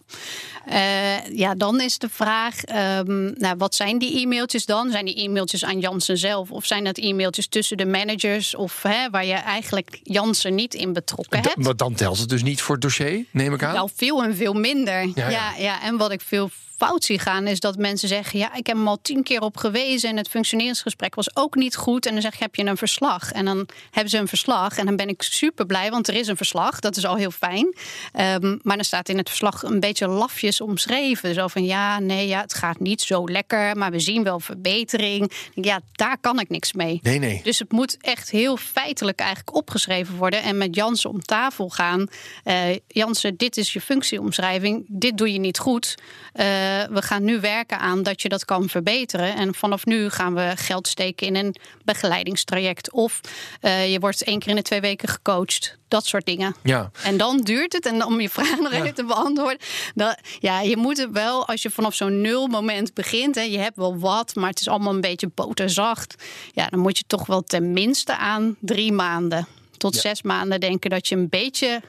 Eh, 0.65 1.37
ja, 1.37 1.55
dan 1.55 1.81
is 1.81 1.97
de 1.97 2.09
vraag, 2.09 2.63
ehm, 2.63 3.31
nou, 3.33 3.55
wat 3.57 3.75
zijn 3.75 3.97
die 3.97 4.21
e-mailtjes 4.21 4.65
dan? 4.65 4.91
Zijn 4.91 5.05
die 5.05 5.23
e-mailtjes 5.23 5.65
aan 5.65 5.79
Jansen 5.79 6.17
zelf? 6.17 6.51
Of 6.51 6.65
zijn 6.65 6.83
dat 6.83 6.97
e-mailtjes 6.97 7.47
tussen 7.47 7.77
de 7.77 7.85
managers? 7.85 8.55
Of 8.55 8.81
hè, 8.81 9.09
waar 9.09 9.25
je 9.25 9.33
eigenlijk 9.33 9.99
Jansen 10.03 10.55
niet 10.55 10.73
in 10.73 10.93
betrokken 10.93 11.41
hebt? 11.41 11.57
Maar 11.57 11.75
dan 11.75 11.93
telt 11.93 12.19
het 12.19 12.29
dus 12.29 12.43
niet 12.43 12.61
voor 12.61 12.75
het 12.75 12.83
dossier, 12.83 13.25
neem 13.31 13.53
ik 13.53 13.63
aan. 13.63 13.73
Nou, 13.73 13.89
veel 13.95 14.23
en 14.23 14.35
veel 14.35 14.53
minder. 14.53 15.05
Ja, 15.05 15.11
Ja, 15.15 15.29
ja. 15.29 15.53
ja. 15.57 15.83
en 15.83 15.97
wat 15.97 16.11
ik 16.11 16.21
veel 16.21 16.49
fout 16.77 17.03
zie 17.03 17.19
gaan, 17.19 17.47
is 17.47 17.59
dat 17.59 17.77
mensen 17.77 18.07
zeggen: 18.07 18.39
Ja, 18.39 18.55
ik 18.55 18.67
heb 18.67 18.75
hem 18.75 18.87
al 18.87 19.01
tien 19.01 19.23
keer 19.23 19.41
op 19.41 19.57
gewezen 19.57 20.09
en 20.09 20.17
het 20.17 20.27
functioneringsgesprek 20.27 21.15
was 21.15 21.35
ook 21.35 21.55
niet 21.55 21.75
goed. 21.75 22.05
En 22.05 22.13
dan 22.13 22.21
zeg 22.21 22.37
je: 22.37 22.43
Heb 22.43 22.55
je 22.55 22.65
een 22.65 22.77
verslag? 22.77 23.31
En 23.31 23.45
dan 23.45 23.67
hebben 23.91 24.09
ze 24.09 24.17
een 24.17 24.27
verslag. 24.27 24.77
En 24.77 24.85
dan 24.85 24.95
ben 24.95 25.09
ik 25.09 25.21
super 25.21 25.65
blij, 25.65 25.91
want 25.91 26.07
er 26.07 26.15
is 26.15 26.27
een 26.27 26.37
verslag. 26.37 26.79
Dat 26.79 26.97
is 26.97 27.05
al 27.05 27.15
heel 27.15 27.31
fijn. 27.31 27.75
Ehm, 28.13 28.57
maar 28.61 28.75
dan 28.75 28.85
staat 28.85 29.09
in 29.09 29.17
het 29.17 29.29
verslag 29.29 29.63
een 29.63 29.79
beetje 29.79 30.07
lafjes 30.07 30.61
omschreven. 30.61 31.33
Zo 31.33 31.47
van 31.47 31.65
ja, 31.65 31.99
nee, 31.99 32.27
ja, 32.27 32.41
het 32.41 32.53
gaat 32.53 32.79
niet 32.79 33.01
zo 33.01 33.29
lekker, 33.29 33.77
maar 33.77 33.91
we 33.91 33.99
zien 33.99 34.23
wel 34.23 34.39
verbetering. 34.39 35.31
Ja, 35.53 35.81
daar 35.91 36.17
kan 36.17 36.39
ik 36.39 36.49
niks 36.49 36.73
mee. 36.73 36.99
Nee, 37.03 37.19
nee. 37.19 37.41
Dus 37.43 37.59
het 37.59 37.71
moet 37.71 37.97
echt 38.01 38.31
heel 38.31 38.57
feitelijk 38.57 39.19
eigenlijk 39.19 39.55
opgeschreven 39.55 40.15
worden. 40.15 40.43
En 40.43 40.57
met 40.57 40.75
Jansen 40.75 41.09
om 41.09 41.21
tafel 41.21 41.69
gaan. 41.69 42.07
Uh, 42.45 42.55
Jansen, 42.87 43.37
dit 43.37 43.57
is 43.57 43.73
je 43.73 43.81
functieomschrijving. 43.81 44.85
Dit 44.87 45.17
doe 45.17 45.33
je 45.33 45.39
niet 45.39 45.59
goed. 45.59 45.95
Uh, 46.35 46.66
we 46.89 47.01
gaan 47.01 47.23
nu 47.23 47.39
werken 47.39 47.79
aan 47.79 48.03
dat 48.03 48.21
je 48.21 48.29
dat 48.29 48.45
kan 48.45 48.69
verbeteren. 48.69 49.35
En 49.35 49.53
vanaf 49.53 49.85
nu 49.85 50.09
gaan 50.09 50.33
we 50.33 50.51
geld 50.55 50.87
steken 50.87 51.27
in 51.27 51.35
een 51.35 51.55
begeleidingstraject. 51.83 52.91
Of 52.91 53.21
uh, 53.61 53.91
je 53.91 53.99
wordt 53.99 54.23
één 54.23 54.39
keer 54.39 54.49
in 54.49 54.55
de 54.55 54.61
twee 54.61 54.81
weken 54.81 55.07
gecoacht. 55.07 55.77
Dat 55.87 56.05
soort 56.05 56.25
dingen. 56.25 56.55
Ja. 56.63 56.91
En 57.03 57.17
dan 57.17 57.41
duurt 57.41 57.73
het. 57.73 57.85
En 57.85 58.05
om 58.05 58.21
je 58.21 58.29
vraag 58.29 58.59
nog 58.59 58.71
even 58.71 58.93
te 58.93 59.05
beantwoorden. 59.05 59.59
Dan, 59.95 60.15
ja, 60.39 60.61
je 60.61 60.77
moet 60.77 60.97
het 60.97 61.11
wel, 61.11 61.47
als 61.47 61.61
je 61.61 61.69
vanaf 61.69 61.93
zo'n 61.93 62.21
nul 62.21 62.47
moment 62.47 62.93
begint. 62.93 63.35
Hè, 63.35 63.41
je 63.41 63.57
hebt 63.57 63.77
wel 63.77 63.99
wat, 63.99 64.35
maar 64.35 64.49
het 64.49 64.59
is 64.59 64.67
allemaal 64.67 64.93
een 64.93 65.01
beetje 65.01 65.29
boterzacht. 65.33 66.15
Ja, 66.51 66.67
dan 66.67 66.79
moet 66.79 66.97
je 66.97 67.03
toch 67.07 67.25
wel 67.25 67.43
tenminste 67.43 68.17
aan 68.17 68.55
drie 68.59 68.91
maanden 68.91 69.47
tot 69.77 69.93
ja. 69.93 70.01
zes 70.01 70.21
maanden 70.21 70.59
denken 70.59 70.89
dat 70.89 71.07
je 71.07 71.15
een 71.15 71.29
beetje 71.29 71.81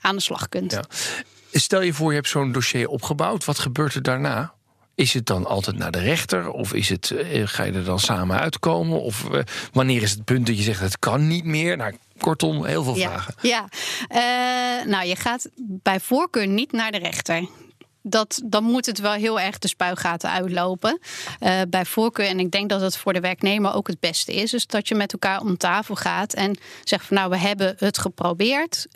aan 0.00 0.16
de 0.16 0.22
slag 0.22 0.48
kunt. 0.48 0.72
Ja. 0.72 0.84
Stel 1.52 1.82
je 1.82 1.92
voor, 1.92 2.08
je 2.10 2.16
hebt 2.16 2.28
zo'n 2.28 2.52
dossier 2.52 2.88
opgebouwd. 2.88 3.44
Wat 3.44 3.58
gebeurt 3.58 3.94
er 3.94 4.02
daarna? 4.02 4.52
Is 4.94 5.12
het 5.12 5.26
dan 5.26 5.46
altijd 5.46 5.76
naar 5.76 5.90
de 5.90 6.00
rechter? 6.00 6.50
Of 6.50 6.72
is 6.72 6.88
het, 6.88 7.10
uh, 7.10 7.42
ga 7.46 7.62
je 7.62 7.72
er 7.72 7.84
dan 7.84 7.98
samen 7.98 8.38
uitkomen? 8.38 9.02
Of 9.02 9.24
uh, 9.32 9.40
wanneer 9.72 10.02
is 10.02 10.10
het 10.10 10.24
punt 10.24 10.46
dat 10.46 10.56
je 10.56 10.62
zegt 10.62 10.80
het 10.80 10.98
kan 10.98 11.26
niet 11.26 11.44
meer? 11.44 11.76
Nou, 11.76 11.96
kortom, 12.18 12.64
heel 12.64 12.84
veel 12.84 12.96
ja. 12.96 13.08
vragen. 13.08 13.34
Ja, 13.40 13.68
uh, 14.08 14.86
nou, 14.86 15.06
je 15.06 15.16
gaat 15.16 15.48
bij 15.56 16.00
voorkeur 16.00 16.46
niet 16.46 16.72
naar 16.72 16.90
de 16.90 16.98
rechter 16.98 17.48
dat, 18.02 18.42
dan 18.44 18.64
moet 18.64 18.86
het 18.86 18.98
wel 18.98 19.12
heel 19.12 19.40
erg 19.40 19.58
de 19.58 19.68
spuigaten 19.68 20.30
uitlopen. 20.30 20.98
Uh, 21.40 21.60
bij 21.68 21.84
voorkeur, 21.84 22.26
en 22.26 22.40
ik 22.40 22.50
denk 22.50 22.68
dat 22.68 22.80
het 22.80 22.96
voor 22.96 23.12
de 23.12 23.20
werknemer 23.20 23.74
ook 23.74 23.86
het 23.86 24.00
beste 24.00 24.34
is, 24.34 24.52
is 24.52 24.66
dat 24.66 24.88
je 24.88 24.94
met 24.94 25.12
elkaar 25.12 25.40
om 25.40 25.56
tafel 25.56 25.94
gaat 25.94 26.32
en 26.32 26.58
zegt 26.84 27.06
van 27.06 27.16
nou, 27.16 27.30
we 27.30 27.36
hebben 27.36 27.74
het 27.78 27.98
geprobeerd. 27.98 28.86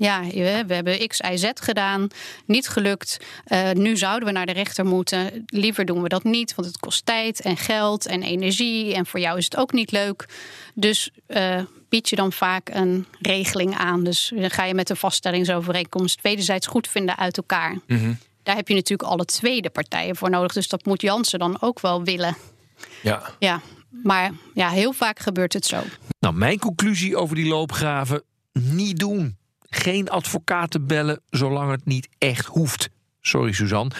Ja, 0.00 0.22
we 0.66 0.74
hebben 0.74 1.08
X, 1.08 1.20
Y, 1.20 1.36
Z 1.36 1.50
gedaan, 1.54 2.08
niet 2.46 2.68
gelukt. 2.68 3.18
Uh, 3.46 3.70
nu 3.70 3.96
zouden 3.96 4.28
we 4.28 4.34
naar 4.34 4.46
de 4.46 4.52
rechter 4.52 4.84
moeten. 4.84 5.44
Liever 5.46 5.84
doen 5.84 6.02
we 6.02 6.08
dat 6.08 6.24
niet, 6.24 6.54
want 6.54 6.68
het 6.68 6.78
kost 6.78 7.06
tijd 7.06 7.40
en 7.40 7.56
geld 7.56 8.06
en 8.06 8.22
energie. 8.22 8.94
En 8.94 9.06
voor 9.06 9.20
jou 9.20 9.38
is 9.38 9.44
het 9.44 9.56
ook 9.56 9.72
niet 9.72 9.90
leuk. 9.92 10.28
Dus 10.74 11.10
uh, 11.26 11.60
bied 11.88 12.08
je 12.08 12.16
dan 12.16 12.32
vaak 12.32 12.68
een 12.72 13.06
regeling 13.20 13.76
aan. 13.76 14.04
Dus 14.04 14.32
dan 14.34 14.50
ga 14.50 14.64
je 14.64 14.74
met 14.74 14.90
een 14.90 14.96
vaststellingsovereenkomst 14.96 16.20
wederzijds 16.22 16.66
goed 16.66 16.88
vinden 16.88 17.18
uit 17.18 17.36
elkaar. 17.36 17.78
Mm 17.86 17.98
-hmm. 17.98 18.18
Daar 18.42 18.56
heb 18.56 18.68
je 18.68 18.74
natuurlijk 18.74 19.10
alle 19.10 19.24
tweede 19.24 19.70
partijen 19.70 20.16
voor 20.16 20.30
nodig. 20.30 20.52
Dus 20.52 20.68
dat 20.68 20.84
moet 20.84 21.02
Jansen 21.02 21.38
dan 21.38 21.60
ook 21.60 21.80
wel 21.80 22.04
willen. 22.04 22.36
Ja. 23.02 23.22
Ja, 23.38 23.60
maar 24.02 24.32
ja, 24.54 24.68
heel 24.68 24.92
vaak 24.92 25.18
gebeurt 25.18 25.52
het 25.52 25.66
zo. 25.66 25.82
Nou, 26.20 26.34
mijn 26.34 26.58
conclusie 26.58 27.16
over 27.16 27.36
die 27.36 27.48
loopgraven: 27.48 28.22
niet 28.52 28.98
doen. 28.98 29.38
Geen 29.70 30.08
advocaten 30.08 30.86
bellen 30.86 31.20
zolang 31.28 31.70
het 31.70 31.84
niet 31.84 32.08
echt 32.18 32.46
hoeft. 32.46 32.90
Sorry, 33.20 33.52
Suzanne. 33.52 33.90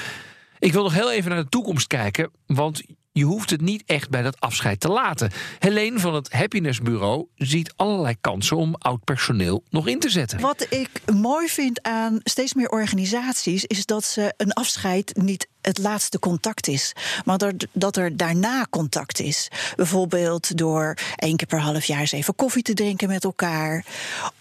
Ik 0.58 0.72
wil 0.72 0.82
nog 0.82 0.94
heel 0.94 1.12
even 1.12 1.30
naar 1.30 1.42
de 1.42 1.48
toekomst 1.48 1.86
kijken, 1.86 2.30
want 2.46 2.82
je 3.12 3.24
hoeft 3.24 3.50
het 3.50 3.60
niet 3.60 3.82
echt 3.86 4.10
bij 4.10 4.22
dat 4.22 4.40
afscheid 4.40 4.80
te 4.80 4.88
laten. 4.88 5.30
Helene 5.58 5.98
van 5.98 6.14
het 6.14 6.32
Happiness 6.32 6.80
Bureau 6.80 7.26
ziet 7.36 7.72
allerlei 7.76 8.16
kansen 8.20 8.56
om 8.56 8.74
oud 8.74 9.04
personeel 9.04 9.64
nog 9.70 9.88
in 9.88 9.98
te 9.98 10.10
zetten. 10.10 10.40
Wat 10.40 10.66
ik 10.70 10.90
mooi 11.12 11.48
vind 11.48 11.82
aan 11.82 12.20
steeds 12.22 12.54
meer 12.54 12.68
organisaties 12.68 13.64
is 13.64 13.86
dat 13.86 14.04
ze 14.04 14.34
een 14.36 14.52
afscheid 14.52 15.16
niet 15.16 15.48
het 15.60 15.78
laatste 15.78 16.18
contact 16.18 16.68
is. 16.68 16.92
Maar 17.24 17.38
dat, 17.72 17.96
er 17.96 18.16
daarna 18.16 18.66
contact 18.70 19.20
is. 19.20 19.48
Bijvoorbeeld 19.76 20.56
door 20.56 20.96
één 21.16 21.36
keer 21.36 21.46
per 21.46 21.60
half 21.60 21.84
jaar 21.84 22.00
eens 22.00 22.12
even 22.12 22.34
koffie 22.34 22.62
te 22.62 22.74
drinken 22.74 23.08
met 23.08 23.24
elkaar. 23.24 23.84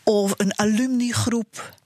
Of 0.04 0.34
een 0.38 0.60
alumnigroep 0.60 1.78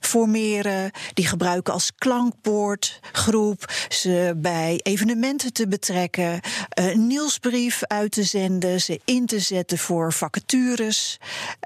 formeren, 0.00 0.90
die 1.14 1.26
gebruiken 1.26 1.72
als 1.72 1.92
klankbordgroep, 1.98 3.72
ze 3.88 4.34
bij 4.36 4.80
evenementen 4.82 5.52
te 5.52 5.68
betrekken, 5.68 6.40
een 6.68 7.06
nieuwsbrief 7.06 7.84
uit 7.84 8.12
te 8.12 8.22
zenden, 8.22 8.80
ze 8.80 9.00
in 9.04 9.26
te 9.26 9.40
zetten 9.40 9.78
voor 9.78 10.12
vacatures. 10.12 11.18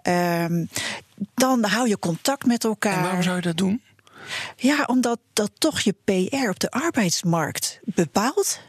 Um, 0.09 0.69
dan 1.35 1.65
hou 1.65 1.89
je 1.89 1.99
contact 1.99 2.47
met 2.47 2.65
elkaar. 2.65 2.97
En 2.97 3.03
waarom 3.03 3.23
zou 3.23 3.37
je 3.37 3.43
dat 3.43 3.57
doen? 3.57 3.83
Ja, 4.57 4.85
omdat 4.87 5.19
dat 5.33 5.51
toch 5.59 5.81
je 5.81 5.95
PR 6.05 6.49
op 6.49 6.61
de 6.61 6.71
arbeidsmarkt 6.71 7.81
bepaalt. 7.85 8.61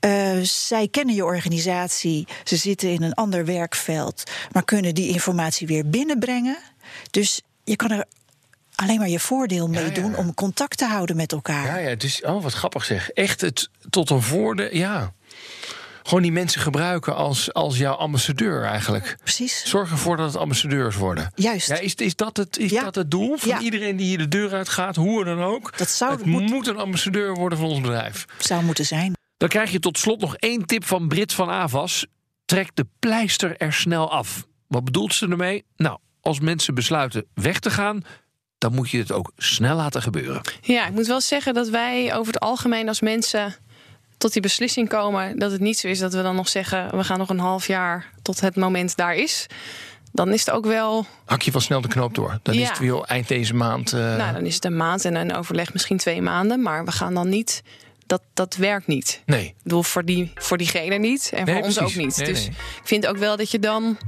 Uh, 0.00 0.38
zij 0.42 0.88
kennen 0.88 1.14
je 1.14 1.24
organisatie, 1.24 2.26
ze 2.44 2.56
zitten 2.56 2.90
in 2.90 3.02
een 3.02 3.14
ander 3.14 3.44
werkveld, 3.44 4.22
maar 4.52 4.64
kunnen 4.64 4.94
die 4.94 5.08
informatie 5.08 5.66
weer 5.66 5.88
binnenbrengen. 5.88 6.58
Dus 7.10 7.40
je 7.64 7.76
kan 7.76 7.90
er 7.90 8.04
alleen 8.84 8.98
maar 8.98 9.08
je 9.08 9.20
voordeel 9.20 9.68
mee 9.68 9.92
doen 9.92 10.10
ja, 10.10 10.10
ja. 10.10 10.16
om 10.16 10.34
contact 10.34 10.78
te 10.78 10.86
houden 10.86 11.16
met 11.16 11.32
elkaar. 11.32 11.64
Ja, 11.64 11.88
ja, 11.88 11.94
dus, 11.94 12.22
oh, 12.22 12.42
wat 12.42 12.52
grappig 12.52 12.84
zeg. 12.84 13.10
Echt 13.10 13.40
het 13.40 13.70
tot 13.90 14.10
een 14.10 14.22
voordeel, 14.22 14.74
ja. 14.74 15.12
Gewoon 16.02 16.22
die 16.22 16.32
mensen 16.32 16.60
gebruiken 16.60 17.16
als, 17.16 17.52
als 17.52 17.78
jouw 17.78 17.94
ambassadeur 17.94 18.64
eigenlijk. 18.64 19.16
Precies. 19.22 19.62
Zorg 19.66 19.90
ervoor 19.90 20.16
dat 20.16 20.26
het 20.26 20.36
ambassadeurs 20.36 20.96
worden. 20.96 21.32
Juist. 21.34 21.68
Ja, 21.68 21.78
is, 21.78 21.94
is, 21.94 22.16
dat, 22.16 22.36
het, 22.36 22.58
is 22.58 22.72
dat 22.72 22.94
het 22.94 23.10
doel 23.10 23.36
van 23.36 23.60
iedereen 23.60 23.96
die 23.96 24.06
hier 24.06 24.18
de 24.18 24.28
deur 24.28 24.52
uitgaat, 24.52 24.96
hoe 24.96 25.24
dan 25.24 25.42
ook? 25.42 25.78
Dat 25.78 25.88
zou 25.88 26.12
het 26.12 26.24
moet, 26.24 26.50
moet 26.50 26.66
een 26.66 26.76
ambassadeur 26.76 27.34
worden 27.34 27.58
van 27.58 27.68
ons 27.68 27.80
bedrijf. 27.80 28.24
Zou 28.38 28.64
moeten 28.64 28.86
zijn. 28.86 29.12
Dan 29.36 29.48
krijg 29.48 29.70
je 29.70 29.78
tot 29.78 29.98
slot 29.98 30.20
nog 30.20 30.36
één 30.36 30.66
tip 30.66 30.84
van 30.84 31.08
Brit 31.08 31.32
van 31.32 31.50
Avas. 31.50 32.06
Trek 32.44 32.70
de 32.74 32.86
pleister 32.98 33.56
er 33.56 33.72
snel 33.72 34.10
af. 34.10 34.46
Wat 34.66 34.84
bedoelt 34.84 35.14
ze 35.14 35.28
ermee? 35.28 35.64
Nou, 35.76 35.98
als 36.20 36.40
mensen 36.40 36.74
besluiten 36.74 37.26
weg 37.34 37.58
te 37.58 37.70
gaan, 37.70 38.02
dan 38.64 38.74
moet 38.74 38.90
je 38.90 38.98
het 38.98 39.12
ook 39.12 39.32
snel 39.36 39.76
laten 39.76 40.02
gebeuren. 40.02 40.40
Ja, 40.60 40.86
ik 40.86 40.92
moet 40.92 41.06
wel 41.06 41.20
zeggen 41.20 41.54
dat 41.54 41.68
wij 41.68 42.14
over 42.14 42.32
het 42.32 42.42
algemeen 42.42 42.88
als 42.88 43.00
mensen 43.00 43.54
tot 44.18 44.32
die 44.32 44.42
beslissing 44.42 44.88
komen, 44.88 45.38
dat 45.38 45.50
het 45.50 45.60
niet 45.60 45.78
zo 45.78 45.88
is 45.88 45.98
dat 45.98 46.14
we 46.14 46.22
dan 46.22 46.36
nog 46.36 46.48
zeggen: 46.48 46.96
we 46.96 47.04
gaan 47.04 47.18
nog 47.18 47.28
een 47.28 47.38
half 47.38 47.66
jaar 47.66 48.10
tot 48.22 48.40
het 48.40 48.56
moment 48.56 48.96
daar 48.96 49.14
is. 49.14 49.46
Dan 50.12 50.32
is 50.32 50.40
het 50.40 50.50
ook 50.50 50.66
wel. 50.66 51.06
Hak 51.24 51.42
je 51.42 51.50
wel 51.50 51.60
snel 51.60 51.80
de 51.80 51.88
knoop 51.88 52.14
door. 52.14 52.38
Dan 52.42 52.54
ja. 52.54 52.62
is 52.62 52.68
het 52.68 52.78
weer 52.78 53.00
eind 53.00 53.28
deze 53.28 53.54
maand. 53.54 53.92
Uh... 53.92 54.16
Nou, 54.16 54.32
dan 54.32 54.46
is 54.46 54.54
het 54.54 54.64
een 54.64 54.76
maand 54.76 55.04
en 55.04 55.14
een 55.14 55.34
overleg 55.34 55.72
misschien 55.72 55.96
twee 55.96 56.22
maanden. 56.22 56.62
Maar 56.62 56.84
we 56.84 56.92
gaan 56.92 57.14
dan 57.14 57.28
niet 57.28 57.62
dat, 58.06 58.22
dat 58.34 58.56
werkt 58.56 58.86
niet. 58.86 59.22
Nee. 59.26 59.46
Ik 59.46 59.54
bedoel, 59.62 59.82
voor, 59.82 60.04
die, 60.04 60.32
voor 60.34 60.56
diegene 60.56 60.96
niet 60.98 61.30
en 61.34 61.44
nee, 61.44 61.54
voor 61.54 61.62
precies. 61.62 61.82
ons 61.82 61.90
ook 61.90 62.04
niet. 62.04 62.16
Nee, 62.16 62.26
dus 62.26 62.40
nee. 62.40 62.56
ik 62.80 62.86
vind 62.86 63.06
ook 63.06 63.16
wel 63.16 63.36
dat 63.36 63.50
je 63.50 63.58
dan. 63.58 63.98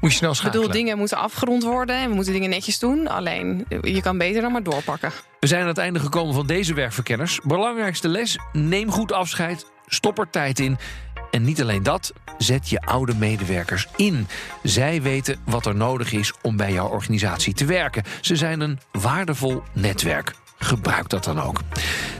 Moet 0.00 0.10
je 0.10 0.16
snel 0.16 0.30
Ik 0.30 0.36
schakelen. 0.36 0.66
bedoel, 0.66 0.80
dingen 0.80 0.98
moeten 0.98 1.16
afgerond 1.18 1.62
worden 1.62 1.96
en 1.96 2.08
we 2.08 2.14
moeten 2.14 2.32
dingen 2.32 2.50
netjes 2.50 2.78
doen. 2.78 3.08
Alleen, 3.08 3.66
je 3.82 4.00
kan 4.02 4.18
beter 4.18 4.42
dan 4.42 4.52
maar 4.52 4.62
doorpakken. 4.62 5.12
We 5.40 5.46
zijn 5.46 5.62
aan 5.62 5.68
het 5.68 5.78
einde 5.78 5.98
gekomen 5.98 6.34
van 6.34 6.46
deze 6.46 6.74
werkverkenners. 6.74 7.40
Belangrijkste 7.44 8.08
les: 8.08 8.38
neem 8.52 8.90
goed 8.90 9.12
afscheid, 9.12 9.66
stop 9.86 10.18
er 10.18 10.30
tijd 10.30 10.58
in. 10.58 10.78
En 11.30 11.42
niet 11.44 11.60
alleen 11.62 11.82
dat, 11.82 12.12
zet 12.38 12.68
je 12.68 12.80
oude 12.80 13.14
medewerkers 13.14 13.86
in. 13.96 14.26
Zij 14.62 15.02
weten 15.02 15.40
wat 15.44 15.66
er 15.66 15.74
nodig 15.74 16.12
is 16.12 16.32
om 16.42 16.56
bij 16.56 16.72
jouw 16.72 16.88
organisatie 16.88 17.54
te 17.54 17.64
werken. 17.64 18.02
Ze 18.20 18.36
zijn 18.36 18.60
een 18.60 18.78
waardevol 18.92 19.62
netwerk. 19.72 20.34
Gebruik 20.58 21.08
dat 21.08 21.24
dan 21.24 21.40
ook. 21.40 21.60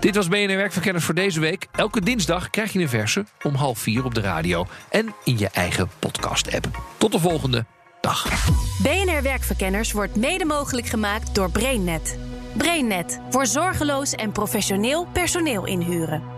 Dit 0.01 0.15
was 0.15 0.29
BNR 0.29 0.57
Werkverkenners 0.57 1.05
voor 1.05 1.15
deze 1.15 1.41
week. 1.41 1.67
Elke 1.73 2.01
dinsdag 2.01 2.51
krijg 2.51 2.73
je 2.73 2.79
een 2.79 2.89
verse 2.89 3.25
om 3.43 3.55
half 3.55 3.79
vier 3.79 4.05
op 4.05 4.15
de 4.15 4.21
radio 4.21 4.67
en 4.91 5.15
in 5.25 5.39
je 5.39 5.49
eigen 5.49 5.91
podcast-app. 5.99 6.69
Tot 6.99 7.13
de 7.13 7.19
volgende 7.19 7.65
dag. 8.01 8.49
BNR 8.83 9.23
Werkverkenners 9.23 9.93
wordt 9.93 10.17
mede 10.17 10.45
mogelijk 10.45 10.87
gemaakt 10.87 11.35
door 11.35 11.51
BrainNet. 11.51 12.19
BrainNet 12.57 13.21
voor 13.31 13.47
zorgeloos 13.47 14.13
en 14.13 14.33
professioneel 14.33 15.07
personeel 15.13 15.67
inhuren. 15.67 16.38